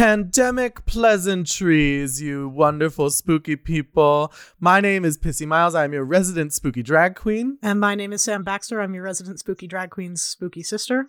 [0.00, 4.30] Pandemic pleasantries, you wonderful spooky people.
[4.60, 5.74] My name is Pissy Miles.
[5.74, 7.56] I'm your resident spooky drag queen.
[7.62, 8.82] And my name is Sam Baxter.
[8.82, 11.06] I'm your resident spooky drag queen's spooky sister.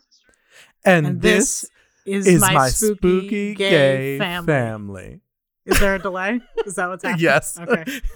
[0.86, 1.64] And, And this,
[2.06, 4.46] this is, is my, my, spooky, gay, family.
[4.48, 5.20] family.
[5.66, 6.40] Is there a delay?
[6.66, 7.26] Is that what's happening?
[7.26, 7.60] Yes.
[7.60, 7.84] Okay.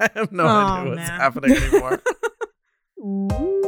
[0.00, 1.20] I have no Oh, idea what's man.
[1.20, 2.02] happening anymore.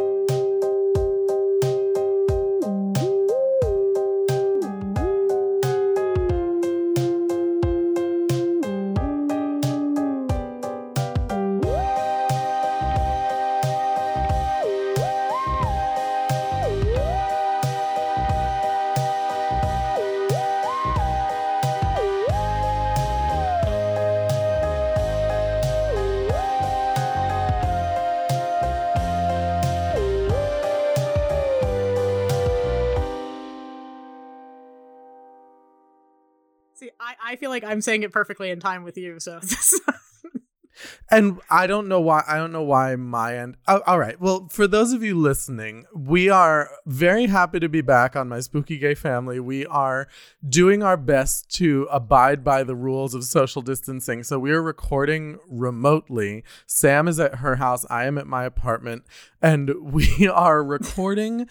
[37.71, 39.21] I'm saying it perfectly in time with you.
[39.21, 39.39] So
[41.11, 42.25] and I don't know why.
[42.27, 43.57] I don't know why my end.
[43.69, 44.21] Oh, all right.
[44.21, 48.41] Well, for those of you listening, we are very happy to be back on my
[48.41, 49.39] spooky gay family.
[49.39, 50.09] We are
[50.47, 54.25] doing our best to abide by the rules of social distancing.
[54.25, 56.43] So we are recording remotely.
[56.67, 57.87] Sam is at her house.
[57.89, 59.05] I am at my apartment,
[59.41, 61.49] and we are recording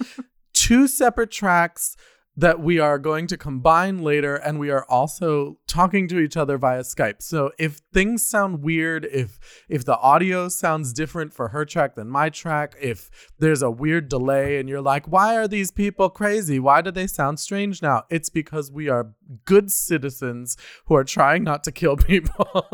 [0.54, 1.96] two separate tracks
[2.40, 6.58] that we are going to combine later and we are also talking to each other
[6.58, 7.22] via Skype.
[7.22, 12.08] So if things sound weird, if if the audio sounds different for her track than
[12.08, 13.10] my track, if
[13.40, 16.60] there's a weird delay and you're like, "Why are these people crazy?
[16.60, 19.12] Why do they sound strange now?" It's because we are
[19.46, 22.66] good citizens who are trying not to kill people.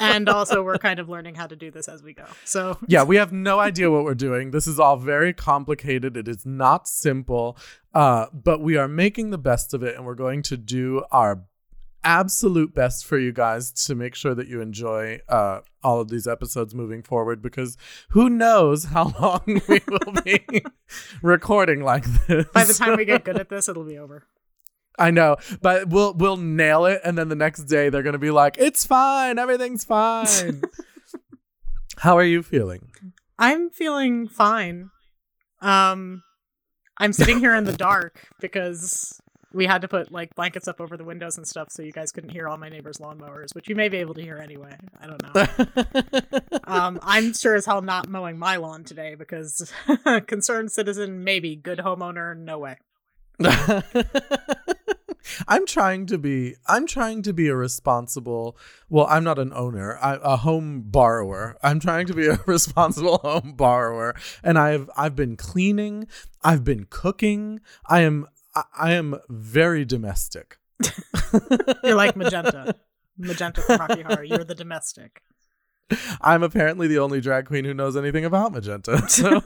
[0.00, 2.26] and also we're kind of learning how to do this as we go.
[2.44, 4.50] So yeah, we have no idea what we're doing.
[4.50, 6.16] This is all very complicated.
[6.16, 7.58] It is not simple,
[7.94, 11.44] uh, but we are making the best of it, and we're going to do our
[12.04, 16.28] absolute best for you guys to make sure that you enjoy uh, all of these
[16.28, 17.42] episodes moving forward.
[17.42, 17.76] Because
[18.10, 20.64] who knows how long we will be
[21.20, 22.46] recording like this?
[22.54, 24.24] by the time we get good at this, it'll be over.
[24.98, 28.30] I know, but we'll we'll nail it, and then the next day they're gonna be
[28.30, 30.62] like, "It's fine, everything's fine."
[31.98, 32.90] How are you feeling?
[33.38, 34.90] I'm feeling fine.
[35.60, 36.22] Um,
[36.98, 39.20] I'm sitting here in the dark because
[39.56, 42.12] we had to put like blankets up over the windows and stuff so you guys
[42.12, 44.76] couldn't hear all my neighbors' lawnmowers, which you may be able to hear anyway.
[45.00, 46.60] I don't know.
[46.64, 49.72] um, I'm sure as hell not mowing my lawn today because
[50.26, 52.76] concerned citizen, maybe good homeowner, no way.
[55.48, 58.56] I'm trying to be I'm trying to be a responsible
[58.88, 61.56] well I'm not an owner I, a home borrower.
[61.62, 64.14] I'm trying to be a responsible home borrower.
[64.42, 66.06] And I've I've been cleaning
[66.42, 67.60] I've been cooking.
[67.86, 70.58] I am I, I am very domestic.
[71.82, 72.74] You're like magenta,
[73.18, 74.24] magenta from Rocky Horror.
[74.24, 75.22] You're the domestic.
[76.20, 79.40] I'm apparently the only drag queen who knows anything about magenta so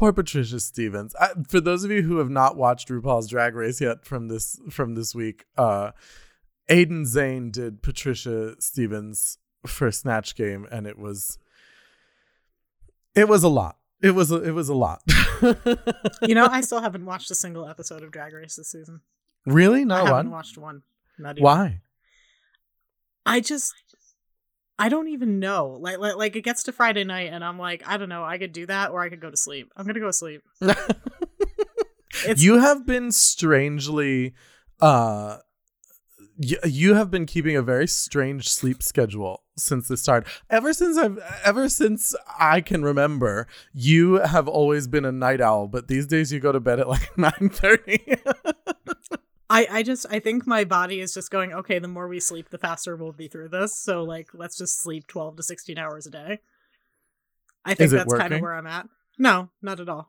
[0.00, 1.14] Poor Patricia Stevens.
[1.20, 4.58] I, for those of you who have not watched RuPaul's Drag Race yet from this
[4.70, 5.90] from this week, uh,
[6.70, 11.36] Aiden Zhane did Patricia Stevens for Snatch Game, and it was
[13.14, 13.76] it was a lot.
[14.02, 15.02] It was a, it was a lot.
[16.22, 19.02] You know, I still haven't watched a single episode of Drag Race this season.
[19.44, 20.06] really Not one?
[20.06, 20.82] I no haven't watched one.
[21.18, 21.44] Not even.
[21.44, 21.80] Why?
[23.26, 23.74] I just
[24.80, 25.76] I don't even know.
[25.80, 28.38] Like, like like it gets to Friday night and I'm like, I don't know, I
[28.38, 29.70] could do that or I could go to sleep.
[29.76, 30.42] I'm gonna go to sleep.
[32.36, 34.34] You have been strangely
[34.80, 35.38] uh
[36.38, 40.96] y- you have been keeping a very strange sleep schedule since the start ever since
[40.98, 46.06] i've ever since i can remember you have always been a night owl but these
[46.06, 48.20] days you go to bed at like 9.30
[49.50, 52.50] I, I just I think my body is just going, okay, the more we sleep,
[52.50, 53.76] the faster we'll be through this.
[53.76, 56.38] So like let's just sleep twelve to sixteen hours a day.
[57.64, 58.88] I think that's kind of where I'm at.
[59.18, 60.08] No, not at all.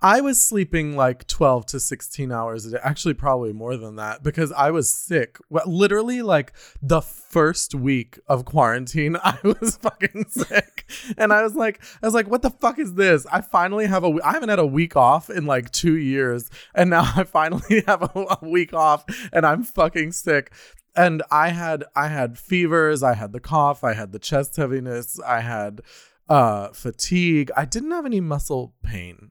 [0.00, 4.22] I was sleeping like 12 to 16 hours a day actually probably more than that
[4.22, 5.38] because i was sick.
[5.66, 10.90] Literally like the first week of quarantine i was fucking sick.
[11.16, 13.26] And i was like i was like what the fuck is this?
[13.30, 16.90] I finally have a i haven't had a week off in like two years and
[16.90, 20.52] now i finally have a, a week off and i'm fucking sick.
[20.94, 25.20] And i had i had fevers i had the cough i had the chest heaviness
[25.20, 25.82] i had
[26.28, 27.50] uh fatigue.
[27.56, 29.30] I didn't have any muscle pain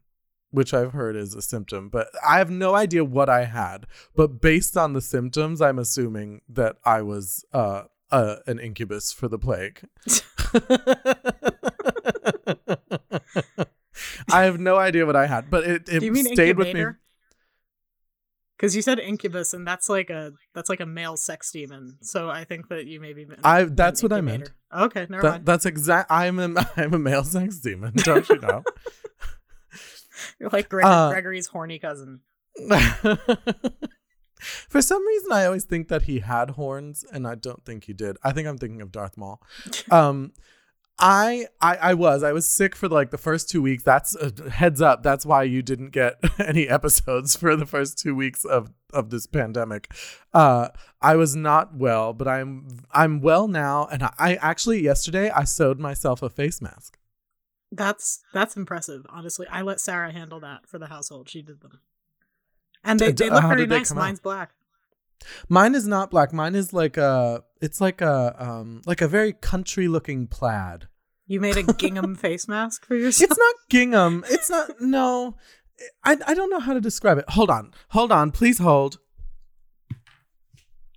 [0.56, 3.86] which I've heard is a symptom, but I have no idea what I had.
[4.16, 9.28] But based on the symptoms, I'm assuming that I was uh, uh, an incubus for
[9.28, 9.82] the plague.
[14.32, 16.74] I have no idea what I had, but it, it Do you mean stayed with
[16.74, 16.86] me.
[18.58, 21.98] Because you said incubus, and that's like a that's like a male sex demon.
[22.02, 24.52] So I think that you maybe meant I that's what I meant.
[24.74, 25.46] Okay, never That, mind.
[25.46, 26.10] that's exact.
[26.10, 27.94] I'm a I'm a male sex demon.
[27.98, 28.64] Don't you know?
[30.40, 32.22] You're like Greg- Uh, Gregory's horny cousin.
[34.70, 37.94] For some reason, I always think that he had horns, and I don't think he
[37.94, 38.18] did.
[38.24, 39.42] I think I'm thinking of Darth Maul.
[39.92, 40.34] Um,
[40.98, 43.84] I, I I was I was sick for like the first two weeks.
[43.84, 45.04] That's uh, heads up.
[45.04, 49.28] That's why you didn't get any episodes for the first two weeks of of this
[49.28, 49.92] pandemic.
[50.34, 50.70] Uh,
[51.02, 55.44] I was not well, but I'm I'm well now, and I, I actually yesterday I
[55.44, 56.98] sewed myself a face mask.
[57.76, 59.06] That's that's impressive.
[59.10, 61.30] Honestly, I let Sarah handle that for the household.
[61.30, 61.82] She did them,
[62.84, 63.90] and they, they look how very did they nice.
[63.90, 64.02] come out?
[64.02, 64.52] Mine's black.
[65.50, 66.32] Mine is not black.
[66.32, 70.88] Mine is like a it's like a um like a very country looking plaid.
[71.28, 73.32] You made a gingham face mask for yourself.
[73.32, 74.24] It's not gingham.
[74.30, 75.36] It's not no.
[76.04, 77.26] I I don't know how to describe it.
[77.30, 77.74] Hold on.
[77.90, 78.32] Hold on.
[78.32, 79.00] Please hold.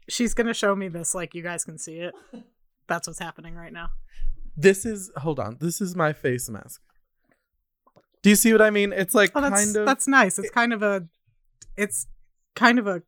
[0.09, 2.15] She's gonna show me this, like you guys can see it.
[2.87, 3.91] That's what's happening right now.
[4.61, 5.59] This is hold on.
[5.61, 6.83] This is my face mask.
[8.23, 8.93] Do you see what I mean?
[8.93, 10.37] It's like Oh, that's kind of that's nice.
[10.37, 11.07] It's kind of a,
[11.77, 12.09] it's
[12.57, 13.03] kind of a,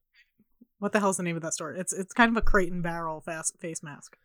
[0.78, 1.72] what the hell's the name of that store?
[1.72, 4.16] It's it's kind of a crate and barrel fast face mask.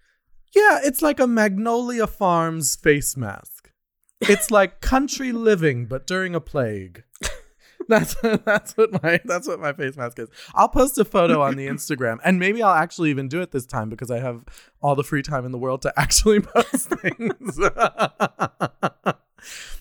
[0.56, 3.72] Yeah, it's like a Magnolia Farms face mask.
[4.22, 7.04] It's like country living but during a plague.
[7.88, 10.30] That's that's what my that's what my face mask is.
[10.56, 13.66] I'll post a photo on the Instagram and maybe I'll actually even do it this
[13.66, 14.44] time because I have
[14.82, 17.58] all the free time in the world to actually post things.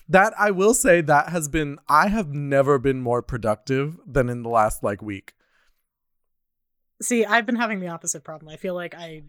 [0.09, 4.43] that I will say that has been I have never been more productive than in
[4.43, 5.33] the last like week.
[7.01, 8.49] See, I've been having the opposite problem.
[8.49, 9.23] I feel like I,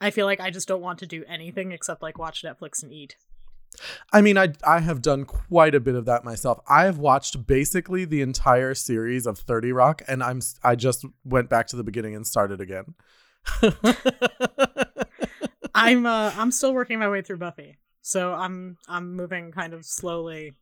[0.00, 2.92] I feel like I just don't want to do anything except like watch Netflix and
[2.92, 3.16] eat.
[4.12, 6.60] I mean, I I have done quite a bit of that myself.
[6.68, 11.48] I have watched basically the entire series of 30 Rock and I'm I just went
[11.48, 12.94] back to the beginning and started again.
[15.74, 17.78] I'm uh I'm still working my way through Buffy.
[18.02, 20.54] So I'm I'm moving kind of slowly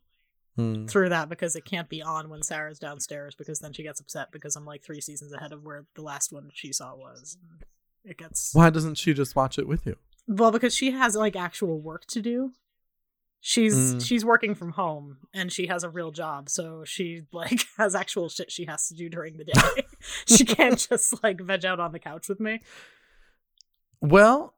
[0.57, 0.85] Hmm.
[0.85, 4.33] through that because it can't be on when Sarah's downstairs because then she gets upset
[4.33, 7.37] because I'm like 3 seasons ahead of where the last one she saw was.
[8.03, 9.95] It gets Why doesn't she just watch it with you?
[10.27, 12.51] Well, because she has like actual work to do.
[13.43, 14.05] She's Mm.
[14.05, 18.29] she's working from home and she has a real job, so she like has actual
[18.29, 19.85] shit she has to do during the day.
[20.27, 22.61] she can't just like veg out on the couch with me.
[23.99, 24.55] Well,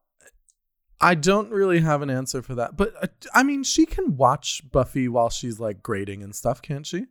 [1.00, 2.78] I don't really have an answer for that.
[2.78, 6.86] But uh, I mean, she can watch Buffy while she's like grading and stuff, can't
[6.86, 7.06] she?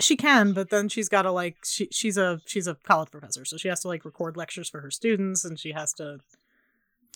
[0.00, 3.44] She can, but then she's got to like she she's a she's a college professor,
[3.44, 6.18] so she has to like record lectures for her students and she has to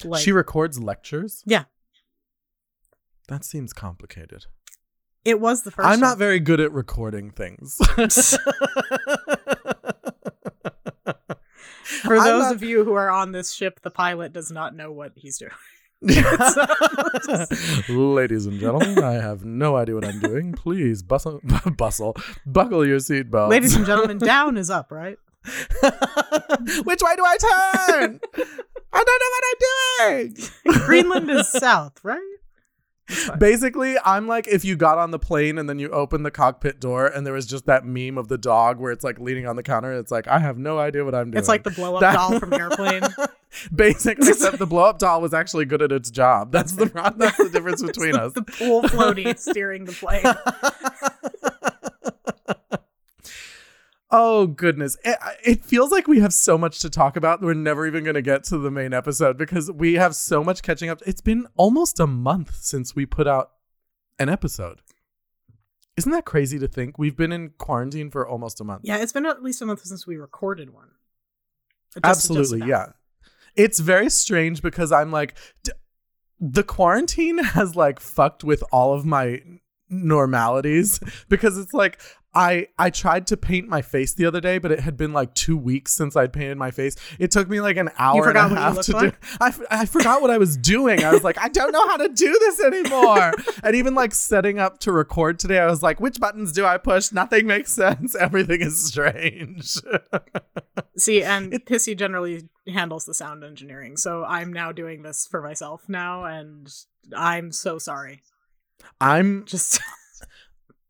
[0.04, 1.42] like she records lectures?
[1.46, 1.64] Yeah.
[3.28, 4.46] That seems complicated.
[5.24, 6.18] it was the 1st I'm not one.
[6.18, 7.76] very good at recording things.
[12.02, 14.92] For those not- of you who are on this ship, the pilot does not know
[14.92, 15.52] what he's doing.
[17.88, 20.52] Ladies and gentlemen, I have no idea what I'm doing.
[20.52, 21.40] Please bustle,
[21.76, 22.14] bustle,
[22.44, 23.48] buckle your seatbelts.
[23.48, 25.16] Ladies and gentlemen, down is up, right?
[25.46, 28.20] Which way do I turn?
[28.92, 29.58] I don't know what I'm
[30.24, 30.36] doing.
[30.86, 32.20] Greenland is south, right?
[33.38, 36.80] Basically, I'm like if you got on the plane and then you open the cockpit
[36.80, 39.56] door and there was just that meme of the dog where it's like leaning on
[39.56, 39.92] the counter.
[39.92, 41.38] It's like I have no idea what I'm doing.
[41.38, 43.02] It's like the blow up That- doll from Airplane.
[43.74, 46.50] Basically, except the blow up doll was actually good at its job.
[46.52, 46.86] That's the
[47.16, 48.32] that's the difference between us.
[48.32, 50.22] the pool floaty steering the plane.
[54.18, 57.42] Oh goodness, it, it feels like we have so much to talk about.
[57.42, 60.62] We're never even going to get to the main episode because we have so much
[60.62, 61.02] catching up.
[61.04, 63.50] It's been almost a month since we put out
[64.18, 64.80] an episode.
[65.98, 66.98] Isn't that crazy to think?
[66.98, 68.82] We've been in quarantine for almost a month.
[68.84, 70.88] Yeah, it's been at least a month since we recorded one.
[71.92, 72.68] Just- just Absolutely, about.
[72.68, 72.86] yeah.
[73.54, 75.72] It's very strange because I'm like, d-
[76.40, 79.42] the quarantine has like fucked with all of my
[79.88, 82.00] normalities because it's like
[82.36, 85.32] I I tried to paint my face the other day, but it had been like
[85.32, 86.94] two weeks since I'd painted my face.
[87.18, 89.18] It took me like an hour and a half to like?
[89.40, 89.66] do.
[89.70, 91.02] I forgot what I was doing.
[91.02, 93.32] I was like, I don't know how to do this anymore.
[93.62, 96.76] and even like setting up to record today, I was like, which buttons do I
[96.76, 97.10] push?
[97.10, 98.14] Nothing makes sense.
[98.20, 99.78] Everything is strange.
[100.98, 105.88] See, and Pissy generally handles the sound engineering, so I'm now doing this for myself
[105.88, 106.68] now, and
[107.16, 108.20] I'm so sorry.
[109.00, 109.80] I'm Just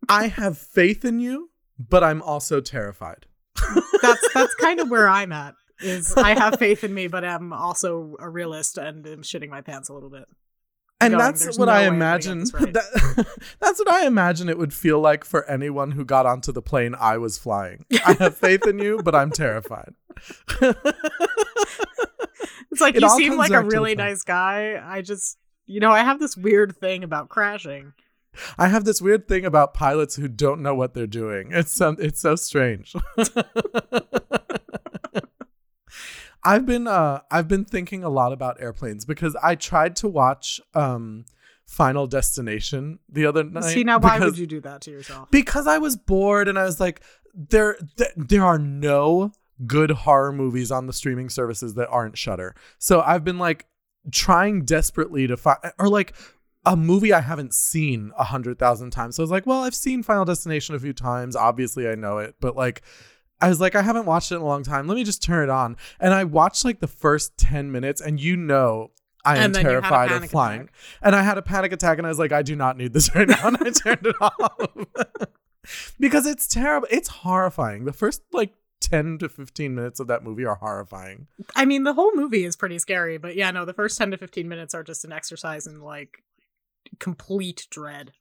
[0.08, 3.26] I have faith in you, but I'm also terrified.
[4.02, 5.54] that's that's kind of where I'm at.
[5.80, 9.60] Is I have faith in me, but I'm also a realist and am shitting my
[9.60, 10.24] pants a little bit.
[11.00, 12.44] and going, that's what no I way I'm gonna get imagine.
[12.54, 13.26] right." That,
[13.60, 16.94] that's what I imagine it would feel like for anyone who got onto the plane
[16.98, 17.84] I was flying.
[18.06, 19.94] I have faith in you, but I'm terrified.
[22.76, 24.78] It's like It you seem like a back to the really nice guy.
[24.84, 27.94] I just, you know, I have this weird thing about crashing.
[28.58, 31.50] I have this weird thing about pilots who don't know what they're doing.
[31.52, 32.94] It's so, it's so strange.
[36.44, 40.60] I've been uh I've been thinking a lot about airplanes because I tried to watch
[40.74, 41.24] um
[41.66, 43.64] Final Destination the other night.
[43.64, 45.28] See, now why because- would you do that to yourself?
[45.32, 47.02] because I was bored and I was like,
[47.34, 49.32] there, th- there are no
[49.66, 52.54] good horror movies on the streaming services that aren't Shudder.
[52.78, 53.66] So I've been like
[54.12, 56.14] trying desperately to find, or like
[56.66, 59.16] a movie I haven't seen a hundred thousand times.
[59.16, 61.34] So I was like, well, I've seen Final Destination a few times.
[61.34, 62.82] Obviously, I know it, but like.
[63.38, 64.86] I was like, I haven't watched it in a long time.
[64.86, 65.76] Let me just turn it on.
[66.00, 68.92] And I watched like the first 10 minutes, and you know,
[69.26, 70.60] I am And then you had a terrified of flying.
[70.62, 70.74] attack.
[71.02, 73.10] And I had a panic attack, and I was like, I do not need this
[73.14, 73.48] right now.
[73.48, 74.86] And I turned it off
[76.00, 76.88] because it's terrible.
[76.90, 77.84] It's horrifying.
[77.84, 81.26] The first like 10 to 15 minutes of that movie are horrifying.
[81.54, 84.16] I mean, the whole movie is pretty scary, but yeah, no, the first 10 to
[84.16, 86.22] 15 minutes are just an exercise in like
[86.98, 88.12] complete dread.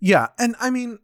[0.00, 0.28] Yeah.
[0.38, 0.98] And I mean,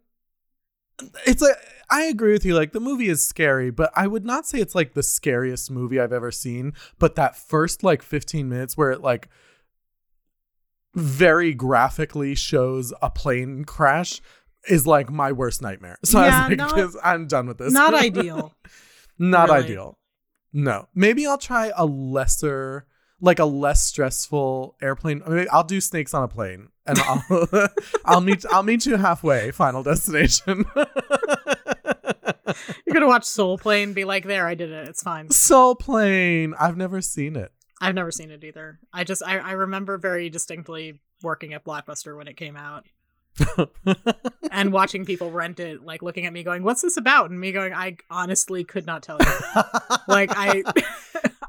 [1.25, 1.55] it's like,
[1.89, 2.55] I agree with you.
[2.55, 5.99] Like, the movie is scary, but I would not say it's like the scariest movie
[5.99, 6.73] I've ever seen.
[6.99, 9.27] But that first like 15 minutes where it like
[10.93, 14.21] very graphically shows a plane crash
[14.69, 15.97] is like my worst nightmare.
[16.03, 17.73] So I was like, not- I'm done with this.
[17.73, 18.53] Not ideal.
[19.17, 19.63] Not Really.
[19.65, 19.97] ideal.
[20.53, 20.87] No.
[20.93, 22.85] Maybe I'll try a lesser,
[23.21, 25.21] like a less stressful airplane.
[25.25, 27.69] I mean, I'll do snakes on a plane, and I'll
[28.05, 29.51] I'll meet I'll meet you halfway.
[29.51, 30.65] Final destination.
[32.85, 34.89] You're gonna watch Soul Plane, be like, "There, I did it.
[34.89, 36.53] It's fine." Soul plane.
[36.59, 37.51] I've never seen it.
[37.79, 38.79] I've never seen it either.
[38.93, 42.85] I just, I, I remember very distinctly working at Blockbuster when it came out
[44.51, 47.51] and watching people rent it, like looking at me, going, "What's this about?" and me
[47.51, 49.63] going, "I honestly could not tell you."
[50.07, 50.63] like I,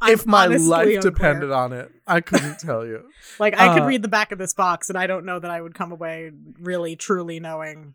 [0.02, 1.00] I'm if my life unclear.
[1.00, 3.04] depended on it, I couldn't tell you.
[3.38, 5.50] Like I could Uh, read the back of this box, and I don't know that
[5.50, 6.30] I would come away
[6.60, 7.94] really truly knowing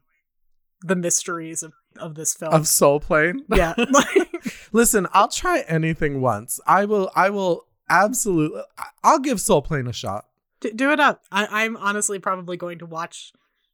[0.82, 2.54] the mysteries of, of this film.
[2.54, 3.44] Of Soul Plane.
[3.50, 3.76] yeah,
[4.72, 6.60] Listen, I'll try anything once.
[6.66, 7.12] I will.
[7.16, 8.62] I will absolutely.
[9.04, 10.26] I'll give Soul Plane a shot.
[10.60, 11.24] d- do it up.
[11.32, 13.32] I, I'm honestly probably going to watch.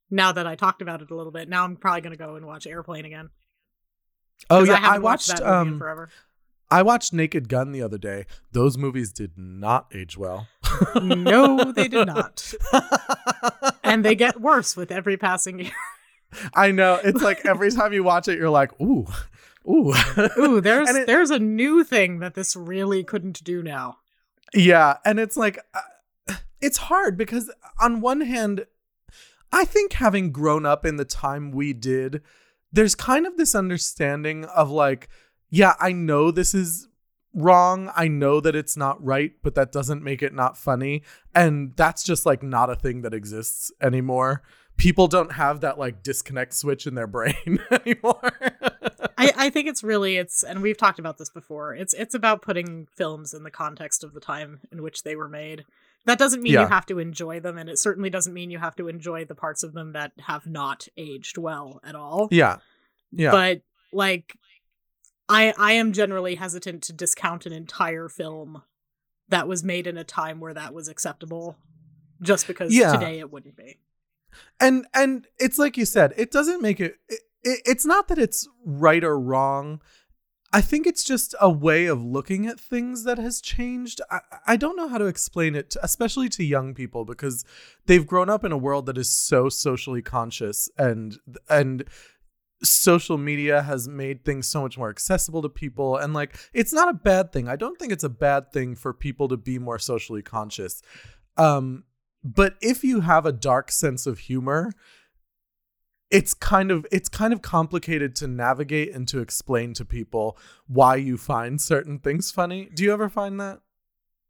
[0.09, 2.35] Now that I talked about it a little bit, now I'm probably going to go
[2.35, 3.29] and watch Airplane again.
[4.49, 5.27] Oh yeah, I I watched.
[5.29, 6.09] that movie in Um, forever.
[6.73, 8.25] I watched Naked Gun the other day.
[8.51, 10.47] Those movies did not age well.
[11.03, 12.51] No, they did not,
[13.83, 15.71] and they get worse with every passing year.
[16.55, 16.99] I know.
[17.03, 19.05] It's like every time you watch it, you're like, ooh,
[19.69, 19.93] ooh.
[20.39, 23.97] Ooh, there's it- there's a new thing that this really couldn't do now.
[24.53, 24.97] yeah.
[25.05, 28.65] And it's like, uh, it's hard because on one hand,
[29.51, 32.21] I think having grown up in the time we did,
[32.71, 35.07] there's kind of this understanding of like,
[35.53, 36.87] yeah, I know this is
[37.35, 37.91] wrong.
[37.95, 41.03] I know that it's not right, but that doesn't make it not funny.
[41.35, 44.41] And that's just like not a thing that exists anymore.
[44.77, 48.31] People don't have that like disconnect switch in their brain anymore.
[49.17, 51.75] I, I think it's really it's and we've talked about this before.
[51.75, 55.29] It's it's about putting films in the context of the time in which they were
[55.29, 55.65] made.
[56.05, 56.61] That doesn't mean Yeah.
[56.63, 59.35] you have to enjoy them, and it certainly doesn't mean you have to enjoy the
[59.35, 62.27] parts of them that have not aged well at all.
[62.31, 62.57] yeah.
[63.11, 63.31] Yeah.
[63.31, 63.61] But
[63.93, 64.35] like
[65.33, 68.63] I I am generally hesitant to discount an entire film
[69.29, 71.57] that was made in a time where that was acceptable
[72.21, 72.91] just because Yeah.
[72.93, 73.79] today it wouldn't be.
[74.59, 78.47] and and it's like you said it doesn't make it, it it's not that it's
[78.65, 79.79] right or wrong
[80.51, 84.55] i think it's just a way of looking at things that has changed i, I
[84.55, 87.45] don't know how to explain it to, especially to young people because
[87.85, 91.83] they've grown up in a world that is so socially conscious and and
[92.63, 96.89] social media has made things so much more accessible to people and like it's not
[96.89, 99.77] a bad thing i don't think it's a bad thing for people to be more
[99.79, 100.81] socially conscious
[101.37, 101.83] um
[102.23, 104.71] but if you have a dark sense of humor
[106.09, 110.95] it's kind of it's kind of complicated to navigate and to explain to people why
[110.95, 113.59] you find certain things funny do you ever find that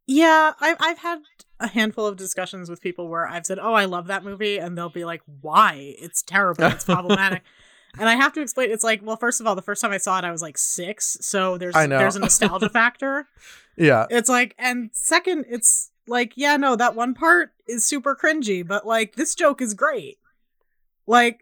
[0.06, 1.20] Yeah, I've I've had
[1.60, 4.76] a handful of discussions with people where I've said, "Oh, I love that movie," and
[4.76, 5.94] they'll be like, "Why?
[5.98, 6.64] It's terrible.
[6.64, 7.42] It's problematic."
[7.98, 8.70] and I have to explain.
[8.70, 10.58] It's like, well, first of all, the first time I saw it, I was like
[10.58, 11.98] six, so there's I know.
[11.98, 13.26] there's a nostalgia factor.
[13.76, 18.66] yeah It's like, and second, it's like, yeah, no, that one part is super cringy,
[18.66, 20.18] but like this joke is great,
[21.06, 21.40] like,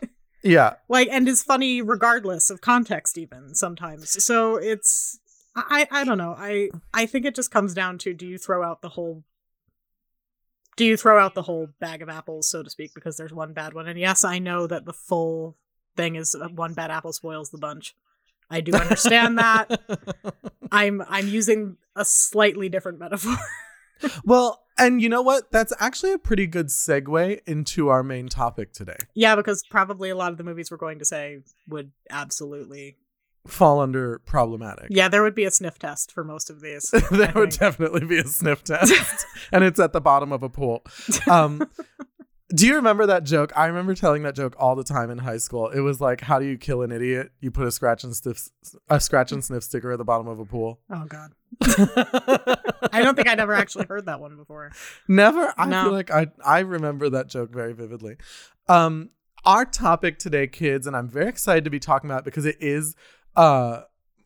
[0.42, 4.22] yeah like, and is funny regardless of context, even sometimes.
[4.22, 5.18] So it's.
[5.56, 6.36] I I don't know.
[6.38, 9.24] I I think it just comes down to do you throw out the whole
[10.76, 13.52] do you throw out the whole bag of apples, so to speak, because there's one
[13.52, 13.86] bad one?
[13.86, 15.56] And yes, I know that the full
[15.96, 17.94] thing is one bad apple spoils the bunch.
[18.50, 19.80] I do understand that.
[20.72, 23.36] I'm I'm using a slightly different metaphor.
[24.24, 25.52] well, and you know what?
[25.52, 28.96] That's actually a pretty good segue into our main topic today.
[29.14, 32.96] yeah, because probably a lot of the movies we're going to say would absolutely
[33.46, 34.88] Fall under problematic.
[34.90, 36.90] Yeah, there would be a sniff test for most of these.
[37.10, 40.82] there would definitely be a sniff test, and it's at the bottom of a pool.
[41.26, 41.66] Um,
[42.54, 43.52] do you remember that joke?
[43.56, 45.68] I remember telling that joke all the time in high school.
[45.68, 47.30] It was like, "How do you kill an idiot?
[47.40, 48.48] You put a scratch and sniff,
[48.88, 51.32] a scratch and sniff sticker at the bottom of a pool." Oh god.
[52.92, 54.70] I don't think I'd ever actually heard that one before.
[55.08, 55.52] Never.
[55.56, 55.84] I No.
[55.84, 58.16] feel like I I remember that joke very vividly.
[58.68, 59.10] Um,
[59.44, 62.56] our topic today, kids, and I'm very excited to be talking about it because it
[62.60, 62.94] is
[63.36, 63.82] uh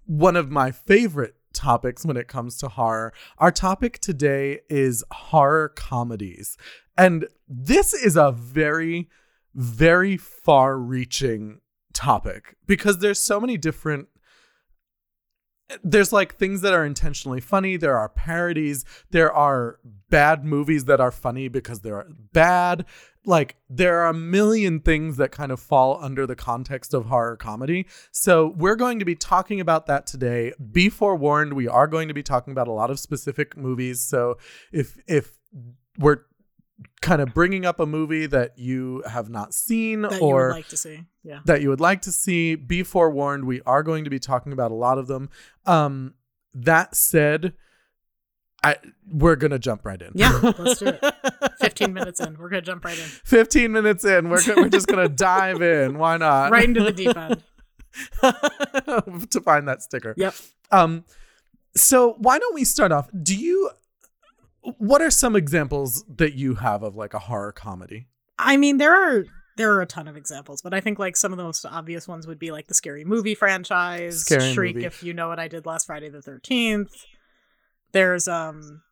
[0.06, 1.34] one of my favorite
[1.64, 3.12] topics when it comes to horror.
[3.38, 6.56] Our topic today is horror comedies.
[6.96, 9.08] And this is a very
[9.56, 11.60] very far-reaching
[11.92, 14.08] topic because there's so many different
[15.82, 17.76] there's like things that are intentionally funny.
[17.76, 18.84] There are parodies.
[19.10, 19.78] There are
[20.10, 22.84] bad movies that are funny because they're bad.
[23.26, 27.36] Like there are a million things that kind of fall under the context of horror
[27.36, 27.86] comedy.
[28.12, 30.52] So we're going to be talking about that today.
[30.72, 34.02] Be forewarned we are going to be talking about a lot of specific movies.
[34.02, 34.36] So
[34.72, 35.38] if if
[35.98, 36.20] we're
[37.00, 40.54] kind of bringing up a movie that you have not seen That you or would
[40.54, 41.04] like to see.
[41.22, 41.40] Yeah.
[41.46, 43.44] that you would like to see, be forewarned.
[43.44, 45.30] We are going to be talking about a lot of them.
[45.66, 46.14] Um,
[46.54, 47.54] that said,
[48.62, 48.76] I
[49.10, 50.12] we're gonna jump right in.
[50.14, 51.14] Yeah, let's do it.
[51.60, 52.36] 15 minutes in.
[52.38, 53.04] We're going to jump right in.
[53.04, 55.98] Fifteen minutes in, we're go- we're just gonna dive in.
[55.98, 56.50] Why not?
[56.50, 57.42] Right into the deep end.
[59.30, 60.14] to find that sticker.
[60.16, 60.34] Yep.
[60.70, 61.04] Um,
[61.76, 63.08] so why don't we start off?
[63.22, 63.70] Do you?
[64.78, 68.08] What are some examples that you have of like a horror comedy?
[68.38, 69.24] I mean, there are
[69.56, 72.08] there are a ton of examples, but I think like some of the most obvious
[72.08, 74.86] ones would be like the scary movie franchise, Scary Shriek Movie.
[74.86, 76.90] if you know what I did last Friday the 13th.
[77.92, 78.82] There's um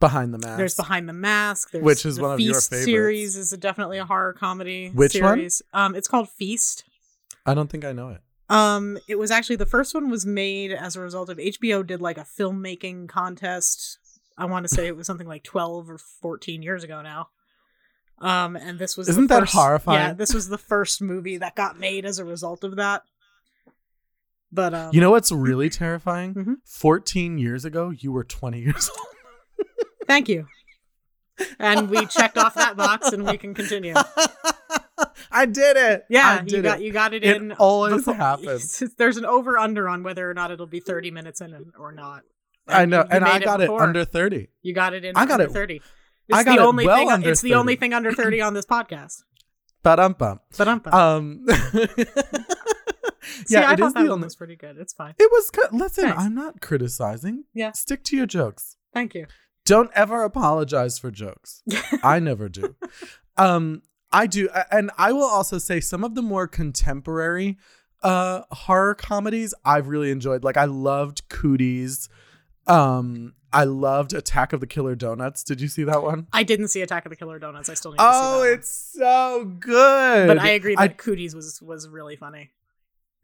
[0.00, 0.56] Behind the mask.
[0.58, 2.84] there's Behind the Mask, there's Which is one of Feast your favorites.
[2.84, 5.36] series is definitely a horror comedy Which one?
[5.36, 5.62] series.
[5.72, 6.84] Um it's called Feast.
[7.46, 8.20] I don't think I know it.
[8.50, 12.00] Um, it was actually the first one was made as a result of HBO did
[12.02, 13.98] like a filmmaking contest.
[14.40, 17.28] I want to say it was something like twelve or fourteen years ago now.
[18.18, 20.00] Um, and this was Isn't that first- horrifying?
[20.00, 23.02] Yeah, this was the first movie that got made as a result of that.
[24.52, 26.34] But um, You know what's really terrifying?
[26.34, 26.54] Mhm.
[26.64, 29.66] 14 years ago, you were 20 years old.
[30.06, 30.48] thank you.
[31.58, 33.94] And we checked off that box, and we can continue.
[35.30, 36.04] I did it.
[36.10, 36.84] Yeah, I you got it.
[36.84, 37.52] you got it, It in.
[37.52, 38.82] always happens.
[38.98, 42.22] There's an over under on whether or not it'll be thirty minutes in or not.
[42.68, 43.82] I know, you- and I got it, before.
[43.82, 44.48] under 30.
[44.62, 45.16] You got it in.
[45.16, 45.76] I got under it- thirty.
[46.28, 47.10] It's I got the it only well thing.
[47.10, 49.22] under it's the only thing under thirty on this podcast.
[49.82, 50.14] But um.
[50.18, 50.92] But.
[50.94, 51.46] Um
[53.22, 54.76] See, Yeah, I it thought is that the only was pretty good.
[54.78, 55.14] It's fine.
[55.18, 55.72] It was good.
[55.72, 56.20] Listen, Thanks.
[56.22, 57.44] I'm not criticizing.
[57.54, 57.72] Yeah.
[57.72, 58.76] Stick to your jokes.
[58.92, 59.26] Thank you.
[59.64, 61.62] Don't ever apologize for jokes.
[62.02, 62.74] I never do.
[63.36, 67.56] Um, I do, and I will also say some of the more contemporary
[68.02, 70.42] uh horror comedies I've really enjoyed.
[70.42, 72.08] Like I loved Cooties.
[72.70, 75.42] Um, I loved Attack of the Killer Donuts.
[75.42, 76.28] Did you see that one?
[76.32, 77.68] I didn't see Attack of the Killer Donuts.
[77.68, 78.38] I still need to Oh, see that.
[78.50, 78.58] one.
[78.58, 80.28] it's so good.
[80.28, 82.50] But I agree that I- Cooties was was really funny.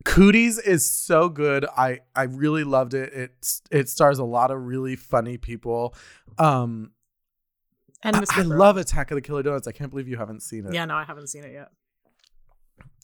[0.05, 1.65] Cooties is so good.
[1.77, 3.13] I I really loved it.
[3.13, 5.95] It it stars a lot of really funny people.
[6.39, 6.93] Um,
[8.03, 9.67] And I, I love Attack of the Killer Donuts.
[9.67, 10.75] I can't believe you haven't seen it.
[10.75, 11.71] Yeah, no, I haven't seen it yet.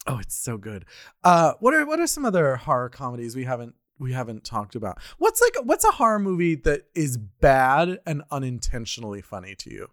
[0.07, 0.85] Oh, it's so good.
[1.25, 4.99] Uh, what are what are some other horror comedies we haven't we haven't talked about?
[5.19, 9.89] What's like what's a horror movie that is bad and unintentionally funny to you?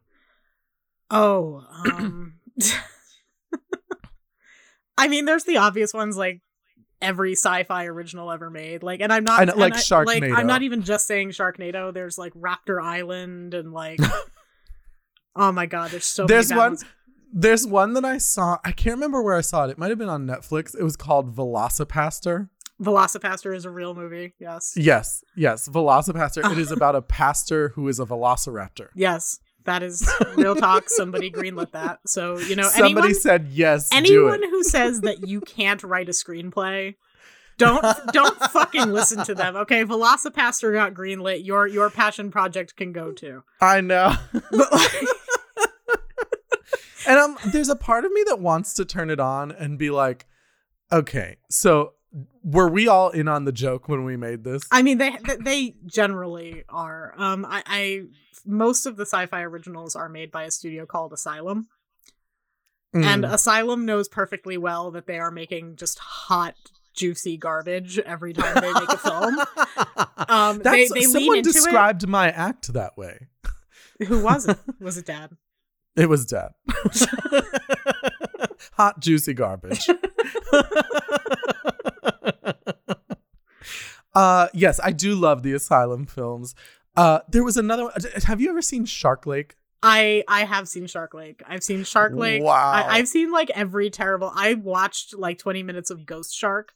[1.11, 2.35] Oh, um
[4.97, 6.41] I mean, there's the obvious ones like
[7.01, 8.83] every sci-fi original ever made.
[8.83, 10.35] Like, and I'm not know, and like I- Like, Sharknado.
[10.35, 11.93] I'm not even just saying Sharknado.
[11.93, 13.99] There's like Raptor Island and like,
[15.35, 16.57] oh my god, there's so There's one.
[16.57, 16.85] ones.
[17.31, 18.57] There's one that I saw.
[18.65, 19.69] I can't remember where I saw it.
[19.69, 20.75] It might have been on Netflix.
[20.77, 22.49] It was called Velocipastor.
[22.81, 24.33] Velocipastor is a real movie.
[24.39, 26.51] Yes, Yes, yes, Velocipastor.
[26.51, 28.89] It is about a pastor who is a velociraptor.
[28.95, 30.89] yes, that is real talk.
[30.89, 31.99] Somebody greenlit that.
[32.07, 33.89] So you know, Somebody anyone, said yes.
[33.91, 36.95] anyone who says that you can't write a screenplay
[37.57, 42.93] don't don't fucking listen to them okay velocipastor got greenlit your your passion project can
[42.93, 44.15] go too I know.
[44.31, 44.91] but like,
[47.07, 49.89] and um, there's a part of me that wants to turn it on and be
[49.89, 50.25] like,
[50.91, 51.93] okay, so
[52.43, 54.63] were we all in on the joke when we made this?
[54.71, 57.13] I mean, they they- generally are.
[57.17, 58.01] Um, I, I
[58.45, 61.67] most of the sci-fi originals are made by a studio called Asylum,
[62.93, 63.33] and Mm.
[63.33, 66.55] Asylum knows perfectly well that they are making just hot,
[66.95, 69.37] juicy garbage every time they make a film.
[70.29, 71.53] Um, they- they someone into it.
[71.53, 73.27] described my act that way.
[74.07, 74.57] Who was it?
[74.79, 75.31] Was it Dad?
[75.95, 76.51] It was dad.
[78.73, 79.89] Hot juicy garbage.
[84.19, 86.55] Uh yes, I do love the asylum films.
[86.95, 87.93] Uh there was another one.
[88.25, 89.55] Have you ever seen Shark Lake?
[89.81, 91.41] I I have seen Shark Lake.
[91.47, 92.43] I've seen Shark Lake.
[92.43, 92.71] Wow.
[92.71, 94.31] I, I've seen like every terrible.
[94.35, 96.71] I watched like 20 minutes of Ghost Shark.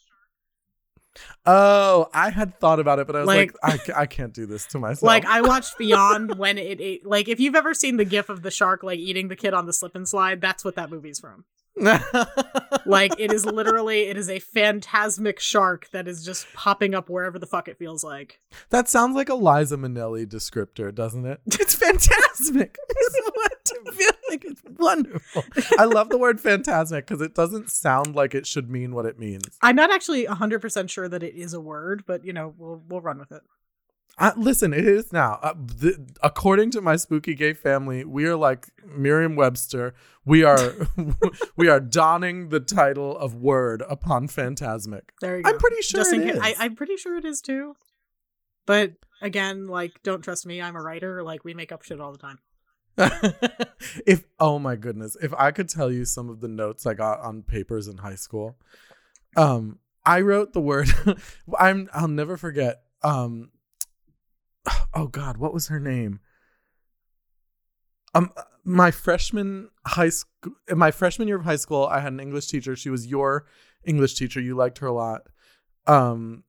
[1.46, 4.46] Oh, I had thought about it, but I was like, Like- I, I can't do
[4.48, 5.04] this to myself.
[5.04, 7.06] Like I watched Beyond when it ate.
[7.06, 9.66] Like if you've ever seen the gif of the shark like eating the kid on
[9.66, 11.46] the slip and slide, that's what that movie's from.
[12.86, 17.40] Like it is literally it is a phantasmic shark that is just popping up wherever
[17.40, 18.40] the fuck it feels like.
[18.72, 21.40] that sounds like a Liza Minnelli descriptor, doesn't it?
[21.64, 22.78] It's fantastic.
[23.88, 25.44] I feel like it's wonderful.
[25.78, 29.18] I love the word phantasmic because it doesn't sound like it should mean what it
[29.20, 29.58] means.
[29.62, 33.02] I'm not actually 100% sure that it is a word, but you know, we'll we'll
[33.02, 33.42] run with it.
[34.20, 35.40] Uh, listen, it is now.
[35.42, 39.96] Uh, th- according to my spooky gay family, we are like Merriam-Webster.
[40.24, 40.74] We are
[41.56, 45.14] we are donning the title of word upon phantasmic.
[45.20, 45.50] There you go.
[45.50, 46.40] I'm pretty sure Just it case, is.
[46.42, 47.76] I, I'm pretty sure it is too.
[48.66, 50.62] But again, like, don't trust me.
[50.62, 51.24] I'm a writer.
[51.24, 52.40] Like, we make up shit all the time.
[54.06, 57.20] if oh my goodness, if I could tell you some of the notes I got
[57.22, 58.58] on papers in high school,
[59.36, 60.90] um, I wrote the word.
[61.58, 62.84] I'm I'll never forget.
[63.02, 63.50] Um,
[64.94, 66.20] oh God, what was her name?
[68.16, 68.32] Um,
[68.64, 72.76] my freshman high school, my freshman year of high school, I had an English teacher.
[72.76, 73.46] She was your
[73.84, 74.40] English teacher.
[74.40, 75.24] You liked her a lot.
[75.88, 76.44] Um,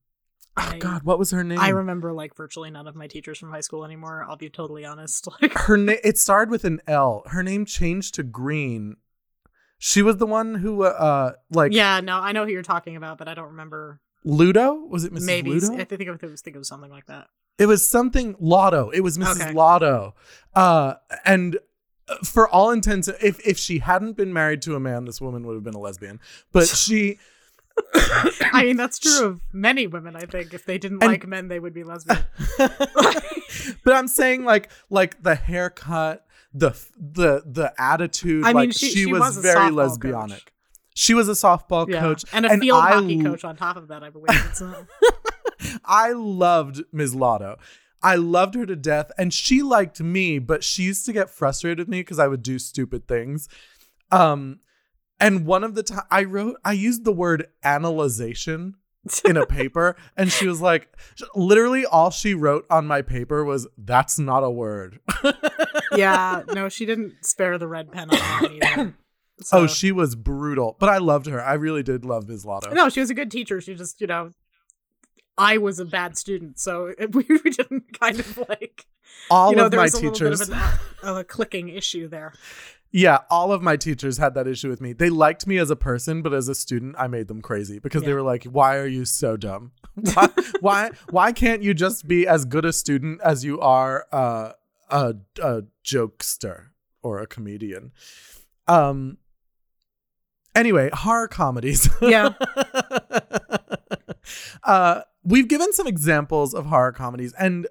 [0.57, 1.59] oh I- God, what was her name?
[1.59, 4.25] I remember like virtually none of my teachers from high school anymore.
[4.29, 5.27] I'll be totally honest.
[5.43, 7.23] Like, her name it started with an L.
[7.27, 8.97] Her name changed to Green.
[9.79, 13.19] She was the one who uh like yeah, no, I know who you're talking about,
[13.19, 14.01] but I don't remember.
[14.25, 14.75] Ludo?
[14.75, 15.27] Was it Mrs.
[15.27, 15.75] Maybe Ludo?
[15.75, 17.27] I think it was, I think it was something like that.
[17.59, 18.91] It was something Lotto.
[18.91, 19.41] It was Mrs.
[19.41, 19.53] Okay.
[19.53, 20.15] Lotto.
[20.55, 21.59] Uh and
[22.09, 25.47] uh, for all intents if if she hadn't been married to a man, this woman
[25.47, 26.21] would have been a lesbian.
[26.53, 27.19] But she
[28.53, 30.17] I mean, that's true of many women.
[30.17, 32.25] I think if they didn't And- like men, they would be lesbian.
[32.59, 38.45] but I'm saying like like the haircut, the the the attitude.
[38.45, 40.31] I mean, like she- she, she was, was very lesbianic.
[40.31, 40.45] coach.
[40.97, 43.89] She was a softball yeah, coach and a field I hockey coach on top of
[43.89, 44.05] that.
[44.05, 44.31] I believe.
[44.55, 44.87] So.
[45.85, 47.15] I loved Ms.
[47.15, 47.57] Lotto.
[48.03, 51.79] I loved her to death, and she liked me, but she used to get frustrated
[51.79, 53.49] with me because I would do stupid things.
[54.11, 54.61] Um,
[55.19, 58.75] and one of the time I wrote, I used the word analyzation
[59.25, 60.95] in a paper, and she was like,
[61.35, 65.01] literally, all she wrote on my paper was, "That's not a word."
[65.97, 68.95] yeah, no, she didn't spare the red pen on that one either.
[69.41, 71.43] Oh, So- she was brutal, but I loved her.
[71.43, 72.45] I really did love Ms.
[72.45, 72.71] Lotto.
[72.73, 73.61] No, she was a good teacher.
[73.61, 74.31] She just, you know,
[75.37, 78.87] I was a bad student, so we, we didn't kind of like,
[79.31, 80.41] all you know, of there my was a teachers.
[80.41, 82.33] little bit of, an, of a clicking issue there.
[82.97, 84.93] Yeah, all of my teachers had that issue with me.
[84.93, 88.05] They liked me as a person, but as a student, I made them crazy because
[88.05, 89.73] they were like, "Why are you so dumb?
[90.15, 90.29] Why
[90.61, 94.53] why, why can't you just be as good a student as you are uh,
[94.91, 96.67] a a jokester
[97.03, 97.91] or a comedian?"
[98.69, 99.19] Um.
[100.55, 101.89] Anyway, horror comedies.
[102.01, 102.35] Yeah.
[104.63, 107.67] uh, we've given some examples of horror comedies, and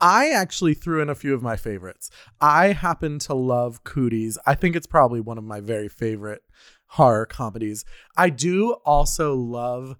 [0.00, 2.10] I actually threw in a few of my favorites.
[2.40, 4.36] I happen to love Cooties.
[4.46, 6.42] I think it's probably one of my very favorite
[6.88, 7.84] horror comedies.
[8.16, 9.96] I do also love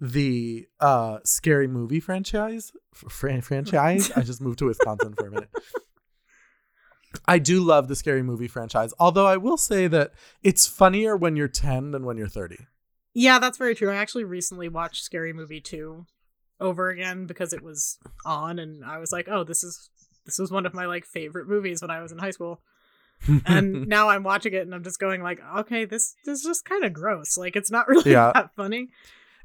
[0.00, 5.50] the uh scary movie franchise Fran- franchise i just moved to wisconsin for a minute
[7.28, 11.36] i do love the scary movie franchise although i will say that it's funnier when
[11.36, 12.66] you're 10 than when you're 30
[13.14, 13.90] Yeah, that's very true.
[13.90, 16.06] I actually recently watched Scary Movie 2
[16.60, 19.88] over again because it was on and I was like, "Oh, this is
[20.26, 22.60] this was one of my like favorite movies when I was in high school."
[23.46, 26.64] And now I'm watching it and I'm just going like, "Okay, this, this is just
[26.64, 27.36] kind of gross.
[27.36, 28.32] Like it's not really Yeah.
[28.34, 28.88] that funny."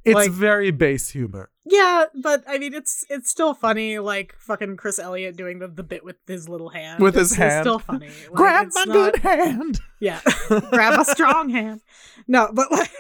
[0.06, 3.98] it's like- very base humor Yeah, but I mean, it's it's still funny.
[4.00, 7.02] Like fucking Chris Elliott doing the, the bit with his little hand.
[7.02, 7.64] With his It's- it's hand.
[7.64, 8.10] still funny.
[8.30, 10.22] Like, grab it's my not- good hand Yeah,
[10.70, 11.82] grab a strong hand.
[12.28, 12.92] No, but like,